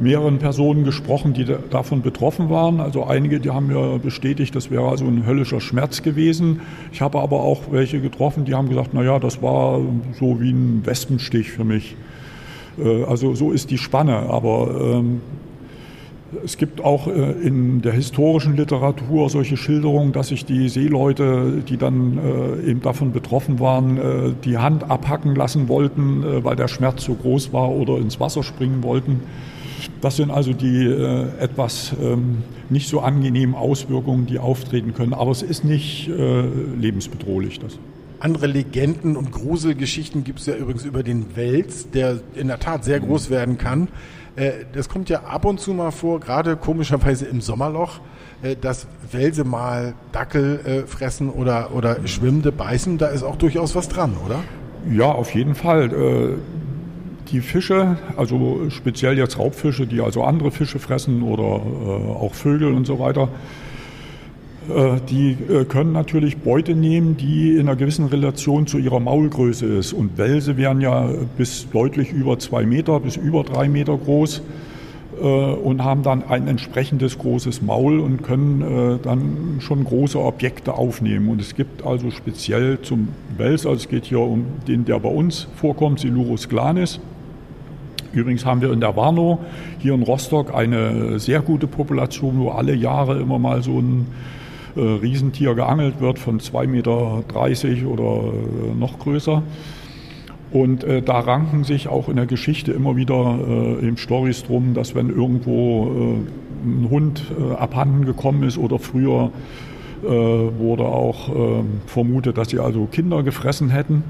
[0.00, 2.80] mehreren Personen gesprochen, die davon betroffen waren.
[2.80, 6.60] Also einige, die haben mir bestätigt, das wäre also ein höllischer Schmerz gewesen.
[6.92, 9.80] Ich habe aber auch welche getroffen, die haben gesagt, na ja, das war
[10.18, 11.96] so wie ein Wespenstich für mich.
[12.78, 14.16] Äh, also so ist die Spanne.
[14.30, 15.20] Aber ähm,
[16.44, 21.76] es gibt auch äh, in der historischen Literatur solche Schilderungen, dass sich die Seeleute, die
[21.76, 27.14] dann äh, eben davon betroffen waren, die Hand abhacken lassen wollten, weil der Schmerz so
[27.14, 29.20] groß war oder ins Wasser springen wollten.
[30.00, 30.86] Das sind also die
[31.40, 35.14] etwas ähm, nicht so angenehmen Auswirkungen, die auftreten können.
[35.14, 37.58] Aber es ist nicht lebensbedrohlich.
[37.58, 37.78] Das.
[38.20, 42.84] Andere Legenden und Gruselgeschichten gibt es ja übrigens über den Wels, der in der Tat
[42.84, 43.88] sehr groß werden kann.
[44.34, 48.00] Äh, das kommt ja ab und zu mal vor, gerade komischerweise im Sommerloch,
[48.42, 52.98] äh, dass Welse mal Dackel äh, fressen oder, oder Schwimmende beißen.
[52.98, 54.40] Da ist auch durchaus was dran, oder?
[54.90, 56.38] Ja, auf jeden Fall.
[57.30, 62.86] Die Fische, also speziell jetzt Raubfische, die also andere Fische fressen oder auch Vögel und
[62.86, 63.28] so weiter,
[64.68, 69.66] äh, die äh, können natürlich Beute nehmen, die in einer gewissen Relation zu ihrer Maulgröße
[69.66, 69.92] ist.
[69.92, 74.42] Und Welse werden ja bis deutlich über zwei Meter, bis über drei Meter groß
[75.20, 81.28] äh, und haben dann ein entsprechendes großes Maul und können dann schon große Objekte aufnehmen.
[81.28, 85.08] Und es gibt also speziell zum Wels, also es geht hier um den, der bei
[85.08, 87.00] uns vorkommt, Silurus glanis.
[88.12, 89.38] Übrigens haben wir in der Warnow
[89.78, 94.06] hier in Rostock eine sehr gute Population, wo alle Jahre immer mal so ein
[94.76, 99.42] äh, Riesentier geangelt wird von 2,30 Meter oder äh, noch größer.
[100.50, 104.72] Und äh, da ranken sich auch in der Geschichte immer wieder äh, im Stories drum,
[104.72, 109.30] dass wenn irgendwo äh, ein Hund äh, abhanden gekommen ist oder früher
[110.02, 114.04] äh, wurde auch äh, vermutet, dass sie also Kinder gefressen hätten.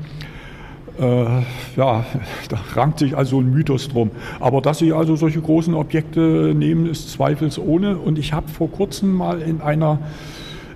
[0.98, 1.42] Äh,
[1.76, 2.04] ja,
[2.48, 4.10] da rankt sich also ein Mythos drum.
[4.40, 7.96] Aber dass sie also solche großen Objekte nehmen, ist zweifelsohne.
[7.98, 10.00] Und ich habe vor kurzem mal in einer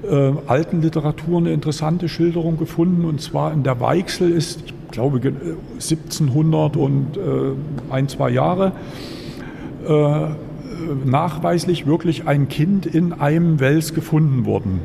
[0.08, 3.04] äh, alten Literatur eine interessante Schilderung gefunden.
[3.04, 5.20] Und zwar in der Weichsel ist, ich glaube,
[5.74, 7.20] 1700 und äh,
[7.90, 8.72] ein, zwei Jahre
[9.88, 10.34] äh,
[11.04, 14.80] nachweislich wirklich ein Kind in einem Wels gefunden worden.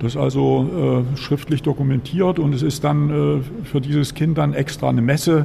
[0.00, 4.54] Das ist also äh, schriftlich dokumentiert und es ist dann äh, für dieses Kind dann
[4.54, 5.44] extra eine Messe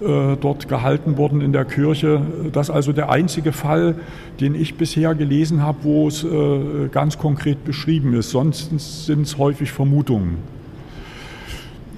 [0.00, 2.20] äh, dort gehalten worden in der Kirche.
[2.52, 3.94] Das ist also der einzige Fall,
[4.40, 8.30] den ich bisher gelesen habe, wo es äh, ganz konkret beschrieben ist.
[8.30, 10.38] Sonst sind es häufig Vermutungen.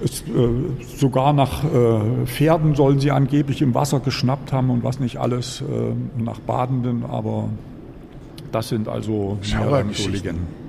[0.03, 0.25] Es, äh,
[0.95, 5.63] sogar nach äh, Pferden sollen sie angeblich im Wasser geschnappt haben und was nicht alles,
[6.17, 7.49] nach Badenden, aber
[8.51, 10.64] das sind also so Legenden.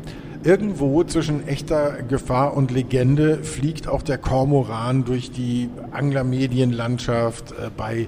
[0.47, 8.07] Irgendwo zwischen echter Gefahr und Legende fliegt auch der Kormoran durch die Anglermedienlandschaft äh, bei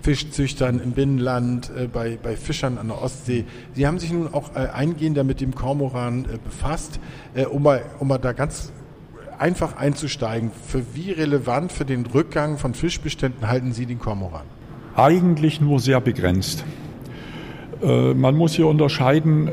[0.00, 3.44] Fischzüchtern im Binnenland, äh, bei, bei Fischern an der Ostsee.
[3.74, 7.00] Sie haben sich nun auch äh, eingehender mit dem Kormoran befasst,
[7.50, 8.70] um, mal, um mal da ganz
[9.40, 10.52] einfach einzusteigen.
[10.68, 14.46] Für wie relevant für den Rückgang von Fischbeständen halten Sie den Kormoran?
[14.94, 16.64] Eigentlich nur sehr begrenzt.
[17.82, 19.48] Man muss hier unterscheiden,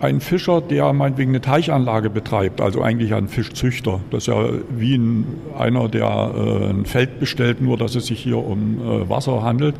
[0.00, 4.96] ein Fischer, der meinetwegen eine Teichanlage betreibt, also eigentlich ein Fischzüchter, das ist ja wie
[4.96, 5.26] ein,
[5.58, 9.74] einer, der äh, ein Feld bestellt, nur dass es sich hier um äh, Wasser handelt,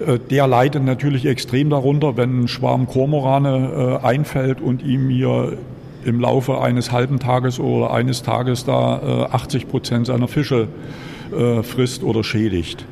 [0.00, 5.56] äh, der leidet natürlich extrem darunter, wenn ein Schwarm Kormorane äh, einfällt und ihm hier
[6.04, 10.66] im Laufe eines halben Tages oder eines Tages da 80 äh, Prozent seiner Fische
[11.32, 12.84] äh, frisst oder schädigt.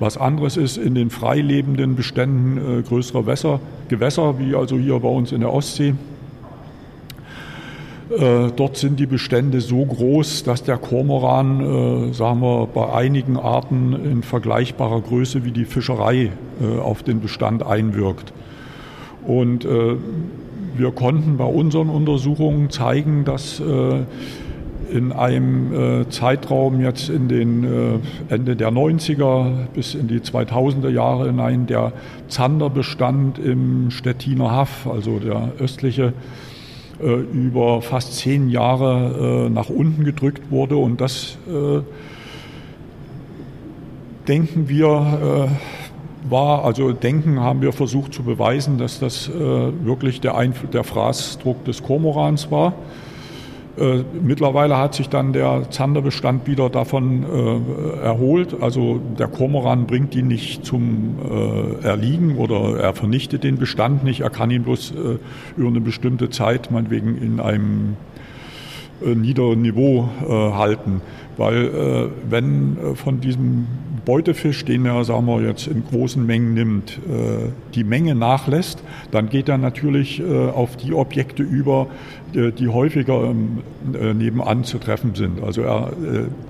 [0.00, 5.08] Was anderes ist in den freilebenden Beständen äh, größerer Wässer, Gewässer, wie also hier bei
[5.08, 5.94] uns in der Ostsee.
[8.10, 13.36] Äh, dort sind die Bestände so groß, dass der Kormoran, äh, sagen wir, bei einigen
[13.36, 16.32] Arten in vergleichbarer Größe wie die Fischerei
[16.62, 18.32] äh, auf den Bestand einwirkt.
[19.26, 19.96] Und äh,
[20.78, 24.00] wir konnten bei unseren Untersuchungen zeigen, dass äh,
[24.90, 25.72] in einem
[26.02, 31.66] äh, Zeitraum jetzt in den äh, Ende der 90er bis in die 2000er Jahre hinein
[31.66, 31.92] der
[32.28, 36.12] Zanderbestand im Stettiner Haff, also der östliche,
[37.02, 40.76] äh, über fast zehn Jahre äh, nach unten gedrückt wurde.
[40.76, 41.80] Und das äh,
[44.28, 50.36] denken wir äh, war, also denken haben wir versucht zu beweisen, dass das wirklich der,
[50.70, 52.74] der Fraßdruck des Kormorans war.
[53.80, 58.56] Äh, mittlerweile hat sich dann der Zanderbestand wieder davon äh, erholt.
[58.60, 61.16] Also der Kormoran bringt ihn nicht zum
[61.82, 64.20] äh, Erliegen oder er vernichtet den Bestand nicht.
[64.20, 65.18] Er kann ihn bloß äh,
[65.56, 67.96] über eine bestimmte Zeit, meinetwegen in einem
[69.04, 71.00] niederen Niveau äh, halten.
[71.40, 73.66] Weil äh, wenn äh, von diesem
[74.04, 79.30] Beutefisch, den er, sagen wir, jetzt in großen Mengen nimmt, äh, die Menge nachlässt, dann
[79.30, 81.86] geht er natürlich äh, auf die Objekte über,
[82.32, 83.58] die häufiger ähm,
[84.16, 85.42] nebenan zu treffen sind.
[85.42, 85.90] Also er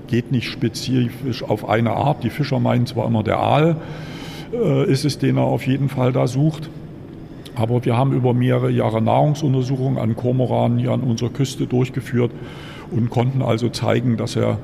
[0.05, 2.23] geht nicht spezifisch auf eine Art.
[2.23, 3.77] Die Fischer meinen zwar immer, der Aal
[4.85, 6.69] ist es, den er auf jeden Fall da sucht.
[7.61, 12.31] Aber wir haben über mehrere Jahre Nahrungsuntersuchungen an Kormoranen hier an unserer Küste durchgeführt
[12.89, 14.57] und konnten also zeigen, dass er,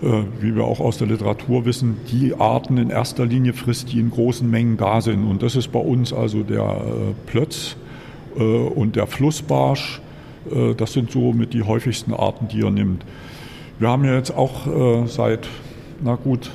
[0.00, 3.98] äh, wie wir auch aus der Literatur wissen, die Arten in erster Linie frisst, die
[3.98, 5.28] in großen Mengen da sind.
[5.28, 7.74] Und das ist bei uns also der äh, Plötz
[8.38, 10.00] äh, und der Flussbarsch.
[10.78, 13.04] Das sind so mit die häufigsten Arten, die er nimmt.
[13.78, 15.46] Wir haben ja jetzt auch seit,
[16.02, 16.50] na gut,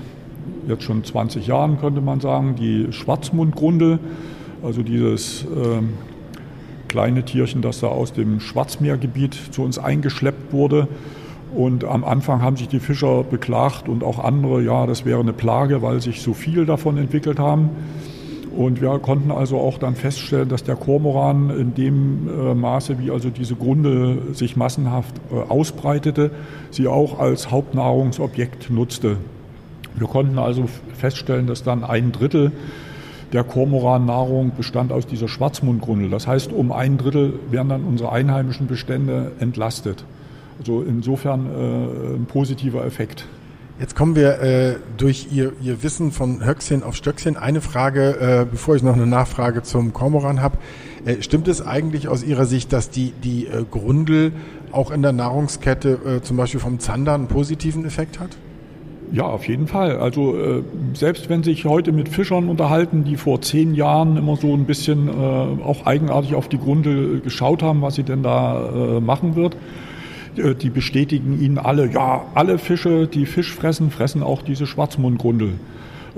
[0.68, 4.00] jetzt schon 20 Jahren könnte man sagen, die Schwarzmundgrundel
[4.66, 5.82] also dieses äh,
[6.88, 10.88] kleine Tierchen, das da aus dem Schwarzmeergebiet zu uns eingeschleppt wurde.
[11.54, 15.32] Und am Anfang haben sich die Fischer beklagt und auch andere, ja, das wäre eine
[15.32, 17.70] Plage, weil sich so viel davon entwickelt haben.
[18.56, 23.12] Und wir konnten also auch dann feststellen, dass der Kormoran in dem äh, Maße, wie
[23.12, 26.32] also diese Grunde sich massenhaft äh, ausbreitete,
[26.72, 29.18] sie auch als Hauptnahrungsobjekt nutzte.
[29.96, 32.52] Wir konnten also feststellen, dass dann ein Drittel
[33.34, 36.10] der Kormoran-Nahrung bestand aus dieser Schwarzmundgrundel.
[36.10, 40.04] Das heißt, um ein Drittel werden dann unsere einheimischen Bestände entlastet.
[40.60, 43.26] Also insofern äh, ein positiver Effekt.
[43.78, 47.36] Jetzt kommen wir äh, durch Ihr, Ihr Wissen von Höchstchen auf Stöckchen.
[47.36, 50.58] Eine Frage, äh, bevor ich noch eine Nachfrage zum Kormoran habe.
[51.06, 54.32] Äh, stimmt es eigentlich aus Ihrer Sicht, dass die, die äh, Grundel
[54.72, 58.38] auch in der Nahrungskette äh, zum Beispiel vom Zander einen positiven Effekt hat?
[59.12, 59.98] Ja, auf jeden Fall.
[59.98, 60.64] Also äh,
[60.94, 65.08] selbst wenn sich heute mit Fischern unterhalten, die vor zehn Jahren immer so ein bisschen
[65.08, 69.56] äh, auch eigenartig auf die Grunde geschaut haben, was sie denn da äh, machen wird,
[70.38, 75.54] äh, die bestätigen ihnen alle, ja, alle Fische, die Fisch fressen, fressen auch diese Schwarzmundgrundel.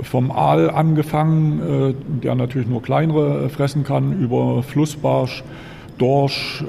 [0.01, 5.43] Vom Aal angefangen, äh, der natürlich nur kleinere äh, fressen kann, über Flussbarsch,
[5.97, 6.63] Dorsch,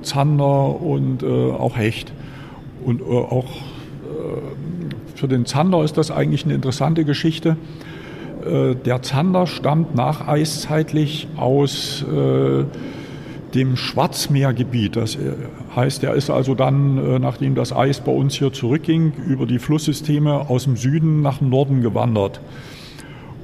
[0.00, 2.10] Zander und auch Hecht.
[2.86, 3.44] Und auch
[5.16, 7.56] für den Zander ist das eigentlich eine interessante Geschichte.
[8.44, 12.64] Äh, der Zander stammt nacheiszeitlich aus äh,
[13.54, 14.96] dem Schwarzmeergebiet.
[14.96, 15.32] Das äh,
[15.74, 20.50] heißt, er ist also dann, nachdem das Eis bei uns hier zurückging, über die Flusssysteme
[20.50, 22.40] aus dem Süden nach dem Norden gewandert.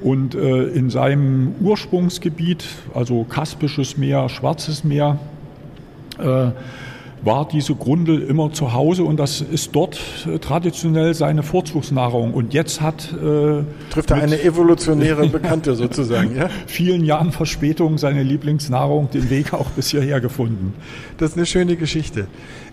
[0.01, 5.17] Und in seinem Ursprungsgebiet, also Kaspisches Meer, Schwarzes Meer,
[7.23, 12.33] war diese Grundel immer zu Hause und das ist dort äh, traditionell seine Vorzugsnahrung.
[12.33, 16.49] Und jetzt hat äh, trifft er eine evolutionäre Bekannte sozusagen, ja?
[16.67, 20.73] Vielen Jahren Verspätung seine Lieblingsnahrung den Weg auch bis hierher gefunden.
[21.17, 22.27] Das ist eine schöne Geschichte.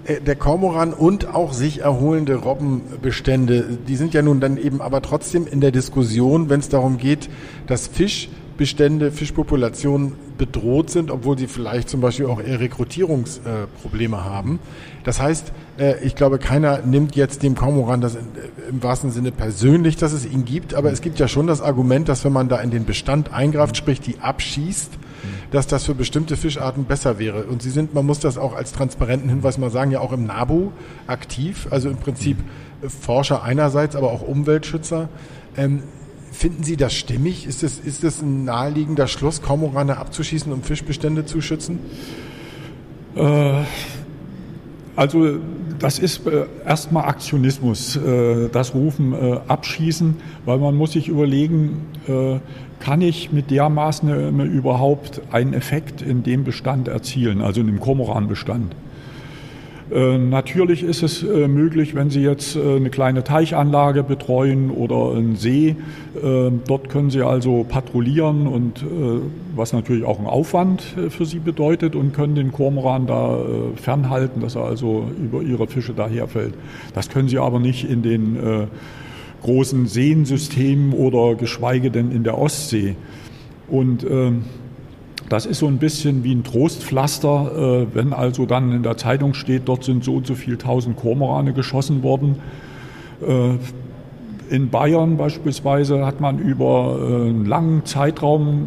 [0.05, 5.03] Äh, der Kormoran und auch sich erholende Robbenbestände, die sind ja nun dann eben aber
[5.03, 7.29] trotzdem in der Diskussion, wenn es darum geht,
[7.67, 8.29] dass Fisch
[8.61, 14.59] Fischbestände, Fischpopulationen bedroht sind, obwohl sie vielleicht zum Beispiel auch eher Rekrutierungsprobleme haben.
[15.03, 18.19] Das heißt, äh, ich glaube, keiner nimmt jetzt dem Kormoran das
[18.69, 22.07] im wahrsten Sinne persönlich, dass es ihn gibt, aber es gibt ja schon das Argument,
[22.07, 24.91] dass wenn man da in den Bestand eingreift, sprich die abschießt,
[25.53, 27.45] dass das für bestimmte Fischarten besser wäre.
[27.45, 30.27] Und sie sind, man muss das auch als transparenten Hinweis mal sagen, ja auch im
[30.27, 30.71] NABU
[31.07, 32.37] aktiv, also im Prinzip
[32.87, 35.09] Forscher einerseits, aber auch Umweltschützer.
[35.57, 35.83] Ähm,
[36.33, 37.47] Finden Sie das stimmig?
[37.47, 41.79] Ist das, ist das ein naheliegender Schluss, Kormorane abzuschießen, um Fischbestände zu schützen?
[43.17, 43.63] Äh,
[44.97, 45.39] also
[45.79, 51.87] das ist äh, erstmal Aktionismus, äh, das Rufen äh, abschießen, weil man muss sich überlegen,
[52.07, 52.39] äh,
[52.81, 57.81] kann ich mit der Maßnahme überhaupt einen Effekt in dem Bestand erzielen, also in dem
[57.81, 58.75] Kormoranbestand?
[59.91, 65.17] Äh, natürlich ist es äh, möglich, wenn Sie jetzt äh, eine kleine Teichanlage betreuen oder
[65.17, 65.77] einen See.
[66.67, 68.85] Dort können Sie also patrouillieren und
[69.55, 73.39] was natürlich auch einen Aufwand für Sie bedeutet und können den Kormoran da
[73.77, 76.55] fernhalten, dass er also über Ihre Fische daherfällt.
[76.95, 78.39] Das können Sie aber nicht in den
[79.43, 82.97] großen Seensystemen oder geschweige denn in der Ostsee.
[83.69, 84.45] Und ähm,
[85.31, 89.33] das ist so ein bisschen wie ein Trostpflaster, äh, wenn also dann in der Zeitung
[89.33, 92.37] steht, dort sind so und so viel tausend Kormorane geschossen worden.
[93.27, 93.55] Äh,
[94.53, 98.67] in Bayern beispielsweise hat man über äh, einen langen Zeitraum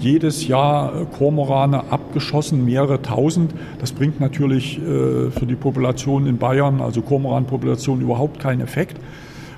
[0.00, 3.52] jedes Jahr Kormorane abgeschossen, mehrere tausend.
[3.80, 8.96] Das bringt natürlich für die Population in Bayern, also Kormoranpopulation, überhaupt keinen Effekt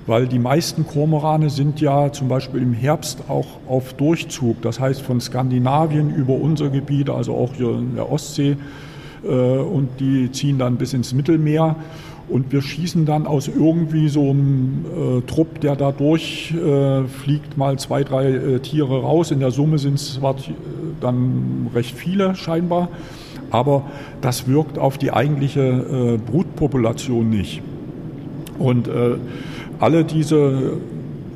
[0.06, 4.62] weil die meisten Kormorane sind ja zum Beispiel im Herbst auch auf Durchzug.
[4.62, 8.56] Das heißt von Skandinavien über unser Gebiet, also auch hier in der Ostsee,
[9.22, 11.76] äh, und die ziehen dann bis ins Mittelmeer.
[12.28, 17.76] Und wir schießen dann aus irgendwie so einem äh, Trupp, der da durchfliegt, äh, mal
[17.78, 19.32] zwei, drei äh, Tiere raus.
[19.32, 20.36] In der Summe sind es zwar
[21.00, 22.88] dann recht viele scheinbar,
[23.50, 23.82] aber
[24.20, 27.62] das wirkt auf die eigentliche äh, Brutpopulation nicht.
[28.60, 29.16] Und äh,
[29.80, 30.78] alle diese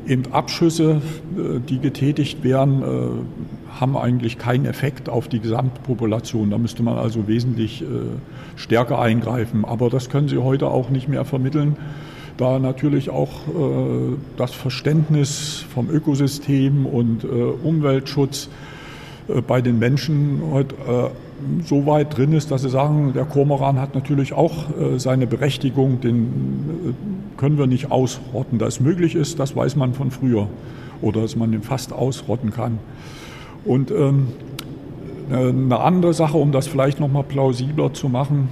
[0.07, 1.01] eben Abschüsse,
[1.37, 6.51] äh, die getätigt werden, äh, haben eigentlich keinen Effekt auf die Gesamtpopulation.
[6.51, 7.87] Da müsste man also wesentlich äh,
[8.57, 9.65] stärker eingreifen.
[9.65, 11.77] Aber das können Sie heute auch nicht mehr vermitteln,
[12.37, 13.31] da natürlich auch
[14.37, 18.49] das Verständnis vom Ökosystem und Umweltschutz
[19.47, 20.75] bei den Menschen heute
[21.65, 26.01] so weit drin ist, dass sie sagen, der Kormoran hat natürlich auch äh, seine Berechtigung,
[26.01, 28.59] den äh, können wir nicht ausrotten.
[28.59, 30.49] Dass es möglich ist, das weiß man von früher
[31.03, 32.79] oder dass man den fast ausrotten kann.
[33.65, 34.29] Und ähm,
[35.31, 38.49] eine andere Sache, um das vielleicht noch mal plausibler zu machen,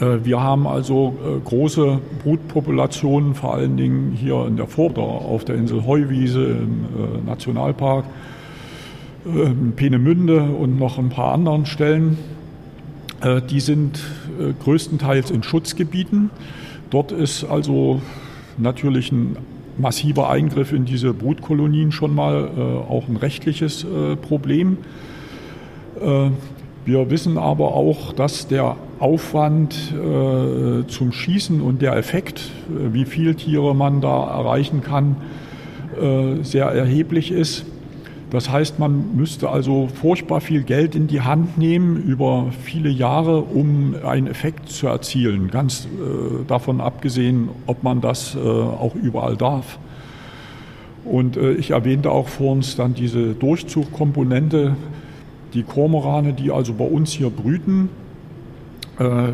[0.00, 5.44] äh, wir haben also äh, große Brutpopulationen, vor allen Dingen hier in der Vorder auf
[5.44, 8.04] der Insel Heuwiese im äh, Nationalpark
[9.76, 12.18] Peenemünde und noch ein paar anderen Stellen.
[13.20, 13.98] Äh, die sind
[14.38, 16.30] äh, größtenteils in Schutzgebieten.
[16.90, 18.00] Dort ist also
[18.56, 19.36] natürlich ein
[19.76, 23.86] massiver Eingriff in diese Brutkolonien schon mal äh, auch ein rechtliches
[24.22, 24.78] Problem.
[26.84, 29.74] Wir wissen aber auch, dass der Aufwand
[30.86, 35.16] zum Schießen und der Effekt, wie viele Tiere man da erreichen kann,
[36.42, 37.64] sehr erheblich ist.
[38.30, 43.40] Das heißt, man müsste also furchtbar viel Geld in die Hand nehmen über viele Jahre,
[43.40, 45.50] um einen Effekt zu erzielen.
[45.50, 49.78] Ganz äh, davon abgesehen, ob man das äh, auch überall darf.
[51.06, 54.76] Und äh, ich erwähnte auch vor uns dann diese Durchzugkomponente,
[55.54, 57.88] die Kormorane, die also bei uns hier brüten,
[58.98, 59.32] äh,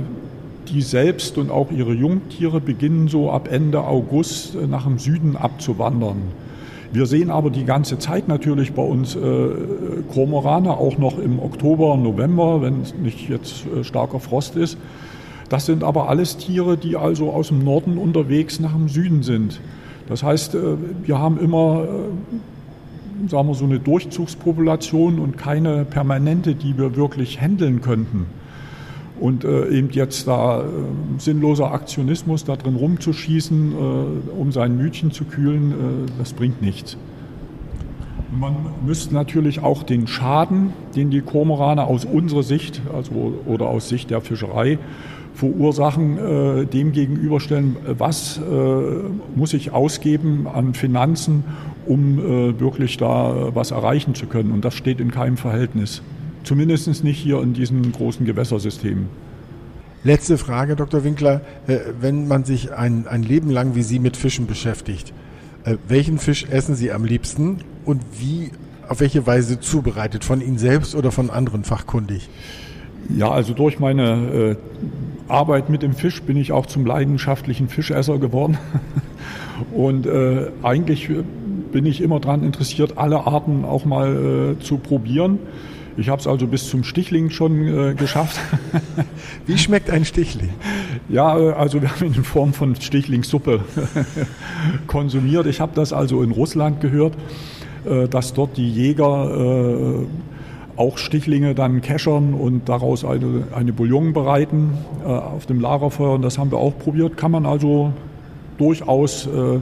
[0.69, 5.37] die selbst und auch ihre Jungtiere beginnen so ab Ende August äh, nach dem Süden
[5.37, 6.23] abzuwandern.
[6.95, 9.49] Wir sehen aber die ganze Zeit natürlich bei uns äh,
[10.13, 14.79] Kormorane, auch noch im Oktober, November, wenn nicht jetzt äh, starker Frost ist.
[15.49, 19.61] Das sind aber alles Tiere, die also aus dem Norden unterwegs nach dem Süden sind.
[20.09, 20.59] Das heißt, äh,
[21.03, 27.41] wir haben immer äh, sagen wir, so eine Durchzugspopulation und keine permanente, die wir wirklich
[27.41, 28.27] handeln könnten.
[29.21, 30.65] Und äh, eben jetzt da äh,
[31.19, 35.75] sinnloser Aktionismus da drin rumzuschießen, äh, um sein Mütchen zu kühlen, äh,
[36.19, 36.97] das bringt nichts.
[38.37, 43.89] Man müsste natürlich auch den Schaden, den die Kormorane aus unserer Sicht, also oder aus
[43.89, 44.79] Sicht der Fischerei,
[45.35, 48.43] verursachen, äh, dem gegenüberstellen, was äh,
[49.37, 51.45] muss ich ausgeben an Finanzen,
[51.87, 52.17] um
[52.59, 54.53] wirklich da was erreichen zu können.
[54.53, 56.01] Und das steht in keinem Verhältnis.
[56.45, 59.09] Zumindest nicht hier in diesen großen Gewässersystemen.
[60.05, 61.03] Letzte Frage, Dr.
[61.03, 61.41] Winkler.
[61.67, 65.15] Äh, wenn man sich ein, ein Leben lang wie Sie mit Fischen beschäftigt,
[65.65, 68.51] äh, welchen Fisch essen Sie am liebsten und wie,
[68.87, 70.23] auf welche Weise zubereitet?
[70.23, 72.29] Von Ihnen selbst oder von anderen fachkundig?
[73.09, 74.57] Ja, also durch meine äh,
[75.29, 78.59] Arbeit mit dem Fisch bin ich auch zum leidenschaftlichen Fischesser geworden.
[79.73, 81.09] Und äh, eigentlich
[81.73, 85.39] bin ich immer daran interessiert, alle Arten auch mal äh, zu probieren.
[85.97, 88.41] Ich habe es also bis zum Stichling schon äh, geschafft.
[89.47, 90.51] Wie schmeckt ein Stichling?
[91.09, 93.61] Ja, äh, also wir haben ihn in Form von Stichlingssuppe
[94.89, 95.47] konsumiert.
[95.47, 97.15] Ich habe das also in Russland gehört,
[97.85, 100.07] äh, dass dort die Jäger äh,
[100.77, 104.73] auch Stichlinge dann keschern und daraus eine, eine Bouillon bereiten
[105.05, 106.15] äh, auf dem Lagerfeuer.
[106.15, 107.17] Und das haben wir auch probiert.
[107.17, 107.93] Kann man also
[108.59, 109.61] durchaus äh,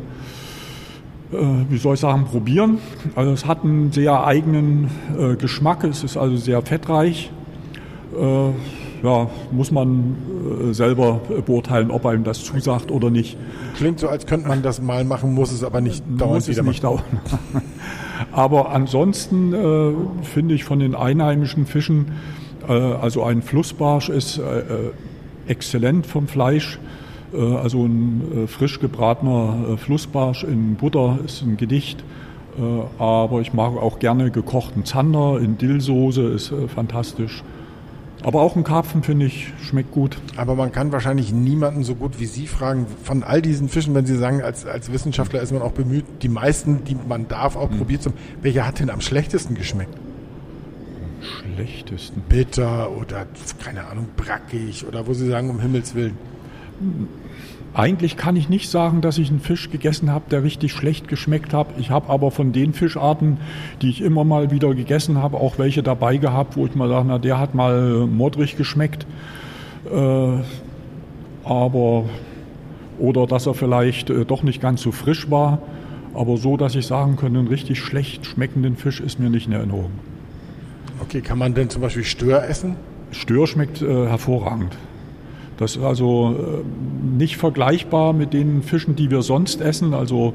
[1.33, 2.79] wie soll ich sagen, probieren.
[3.15, 7.31] Also es hat einen sehr eigenen äh, Geschmack, es ist also sehr fettreich.
[8.19, 8.51] Äh,
[9.03, 10.15] ja, muss man
[10.71, 13.37] äh, selber beurteilen, ob einem das zusagt oder nicht.
[13.77, 16.35] Klingt so, als könnte man das mal machen, muss es aber nicht dauern.
[16.35, 17.03] Muss es nicht dauern.
[18.33, 22.13] aber ansonsten äh, finde ich von den einheimischen Fischen,
[22.69, 24.41] äh, also ein Flussbarsch ist
[25.49, 26.79] exzellent vom Fleisch.
[27.33, 32.03] Äh, also ein äh, frisch gebratener äh, Flussbarsch in Butter ist ein Gedicht.
[32.99, 37.43] Aber ich mag auch gerne gekochten Zander in Dillsoße, ist fantastisch.
[38.23, 40.19] Aber auch ein Karpfen, finde ich, schmeckt gut.
[40.37, 44.05] Aber man kann wahrscheinlich niemanden so gut wie Sie fragen, von all diesen Fischen, wenn
[44.05, 47.71] Sie sagen, als, als Wissenschaftler ist man auch bemüht, die meisten, die man darf, auch
[47.71, 47.79] mhm.
[47.79, 48.19] probiert zu haben.
[48.43, 49.95] Welcher hat denn am schlechtesten geschmeckt?
[49.95, 52.23] Am schlechtesten?
[52.29, 53.25] Bitter oder,
[53.65, 56.19] keine Ahnung, brackig oder wo Sie sagen, um Himmels Willen.
[57.75, 61.55] Eigentlich kann ich nicht sagen, dass ich einen Fisch gegessen habe, der richtig schlecht geschmeckt
[61.55, 61.69] hat.
[61.79, 63.39] Ich habe aber von den Fischarten,
[63.81, 67.07] die ich immer mal wieder gegessen habe, auch welche dabei gehabt, wo ich mal sage,
[67.09, 69.07] na, der hat mal modrig geschmeckt.
[69.91, 70.39] Äh,
[71.45, 72.05] aber
[72.99, 75.59] oder dass er vielleicht äh, doch nicht ganz so frisch war.
[76.15, 79.55] Aber so, dass ich sagen könnte, einen richtig schlecht schmeckenden Fisch ist mir nicht in
[79.55, 79.91] Erinnerung.
[81.01, 82.77] Okay, kann man denn zum Beispiel Stör essen?
[83.13, 84.77] Stör schmeckt äh, hervorragend.
[85.59, 89.95] Das ist also äh, nicht vergleichbar mit den Fischen, die wir sonst essen.
[89.95, 90.35] Also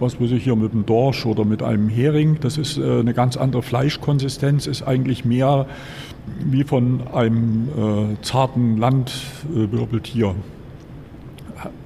[0.00, 2.38] was weiß ich hier mit einem Dorsch oder mit einem Hering.
[2.40, 5.66] Das ist äh, eine ganz andere Fleischkonsistenz, ist eigentlich mehr
[6.44, 10.34] wie von einem äh, zarten Landwirbeltier.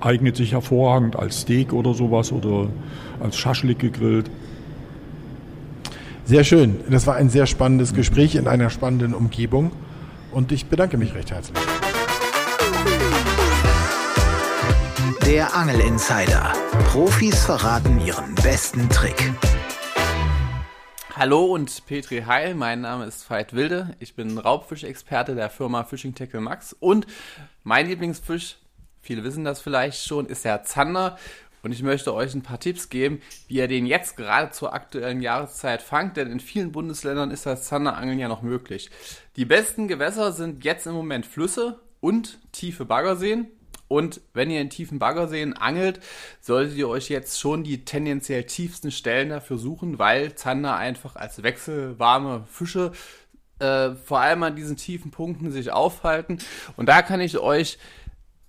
[0.00, 2.68] Eignet sich hervorragend als Steak oder sowas oder
[3.20, 4.30] als Schaschlik gegrillt.
[6.24, 6.76] Sehr schön.
[6.88, 9.72] Das war ein sehr spannendes Gespräch in einer spannenden Umgebung.
[10.32, 11.58] Und ich bedanke mich recht herzlich.
[15.30, 16.52] Der Angel Insider.
[16.86, 19.32] Profis verraten ihren besten Trick.
[21.14, 23.94] Hallo und Petri Heil, mein Name ist Veit Wilde.
[24.00, 27.06] Ich bin Raubfischexperte der Firma Fishing Tackle Max und
[27.62, 28.56] mein Lieblingsfisch,
[29.00, 31.16] viele wissen das vielleicht schon, ist der Zander.
[31.62, 35.22] Und ich möchte euch ein paar Tipps geben, wie ihr den jetzt gerade zur aktuellen
[35.22, 38.90] Jahreszeit fangt, denn in vielen Bundesländern ist das Zanderangeln ja noch möglich.
[39.36, 43.46] Die besten Gewässer sind jetzt im Moment Flüsse und tiefe Baggerseen.
[43.90, 45.98] Und wenn ihr in tiefen Baggerseen angelt,
[46.40, 51.42] solltet ihr euch jetzt schon die tendenziell tiefsten Stellen dafür suchen, weil Zander einfach als
[51.42, 52.92] wechselwarme Fische
[53.58, 56.38] äh, vor allem an diesen tiefen Punkten sich aufhalten.
[56.76, 57.78] Und da kann ich euch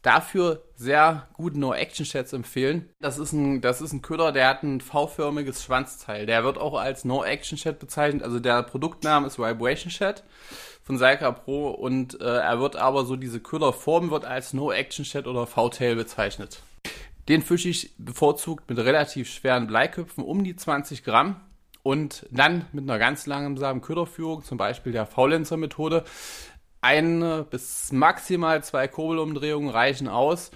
[0.03, 2.91] dafür sehr gut No-Action-Sheds empfehlen.
[2.99, 6.27] Das ist ein, das ist ein Köder, der hat ein V-förmiges Schwanzteil.
[6.27, 8.21] Der wird auch als No-Action-Shed bezeichnet.
[8.21, 10.23] Also der Produktname ist Vibration Shed
[10.83, 15.05] von Seika Pro und äh, er wird aber so diese Köderform wird als No Action
[15.05, 16.61] Shed oder V-Tail bezeichnet.
[17.29, 21.39] Den fische ich bevorzugt mit relativ schweren Bleiköpfen um die 20 Gramm
[21.83, 26.03] und dann mit einer ganz langsamen Köderführung, zum Beispiel der Faulenzer Methode.
[26.81, 30.51] Eine bis maximal zwei Kurbelumdrehungen reichen aus.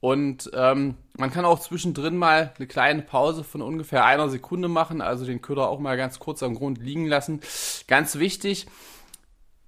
[0.00, 5.00] Und ähm, man kann auch zwischendrin mal eine kleine Pause von ungefähr einer Sekunde machen,
[5.00, 7.40] also den Köder auch mal ganz kurz am Grund liegen lassen.
[7.86, 8.66] Ganz wichtig,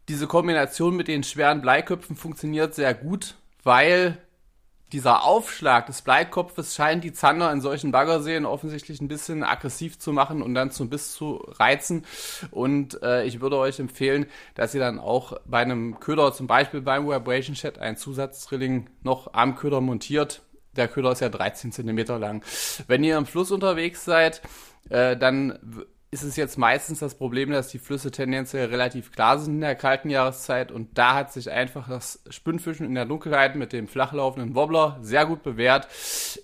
[0.09, 4.19] diese Kombination mit den schweren Bleiköpfen funktioniert sehr gut, weil
[4.93, 10.13] dieser Aufschlag des Bleikopfes scheint die Zander in solchen Baggerseen offensichtlich ein bisschen aggressiv zu
[10.13, 12.05] machen und dann zum Biss zu reizen.
[12.53, 16.81] Und äh, ich würde euch empfehlen, dass ihr dann auch bei einem Köder, zum Beispiel
[16.81, 20.43] beim Vibration Chat, ein Zusatzdrilling noch am Köder montiert.
[20.77, 22.45] Der Köder ist ja 13 cm lang.
[22.87, 24.43] Wenn ihr im Fluss unterwegs seid,
[24.91, 25.59] äh, dann
[26.15, 29.75] ist es jetzt meistens das Problem, dass die Flüsse tendenziell relativ klar sind in der
[29.75, 34.55] kalten Jahreszeit und da hat sich einfach das Spinnfischen in der Dunkelheit mit dem flachlaufenden
[34.55, 35.89] Wobbler sehr gut bewährt.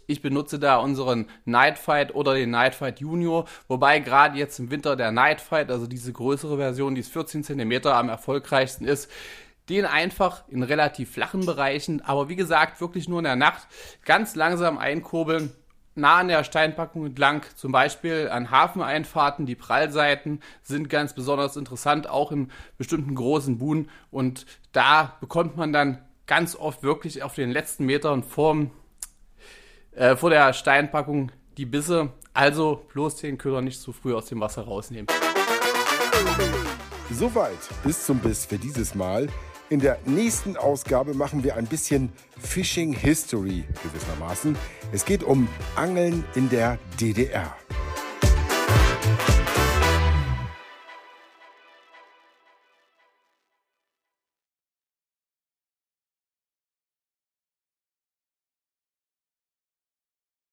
[0.08, 5.12] Ich benutze da unseren Nightfight oder den Nightfight Junior, wobei gerade jetzt im Winter der
[5.12, 9.08] Nightfight, also diese größere Version, die ist 14 cm am erfolgreichsten ist,
[9.68, 13.68] den einfach in relativ flachen Bereichen, aber wie gesagt, wirklich nur in der Nacht
[14.04, 15.52] ganz langsam einkurbeln
[16.00, 19.46] nah an der Steinpackung entlang, zum Beispiel an Hafeneinfahrten.
[19.46, 23.88] Die Prallseiten sind ganz besonders interessant, auch in bestimmten großen Buhnen.
[24.10, 28.70] Und da bekommt man dann ganz oft wirklich auf den letzten Metern vorm,
[29.92, 32.10] äh, vor der Steinpackung die Bisse.
[32.32, 35.08] Also bloß den Köder nicht zu früh aus dem Wasser rausnehmen.
[37.10, 39.28] Soweit bis zum Biss für dieses Mal.
[39.70, 44.56] In der nächsten Ausgabe machen wir ein bisschen Fishing History gewissermaßen.
[44.90, 45.46] Es geht um
[45.76, 47.54] Angeln in der DDR.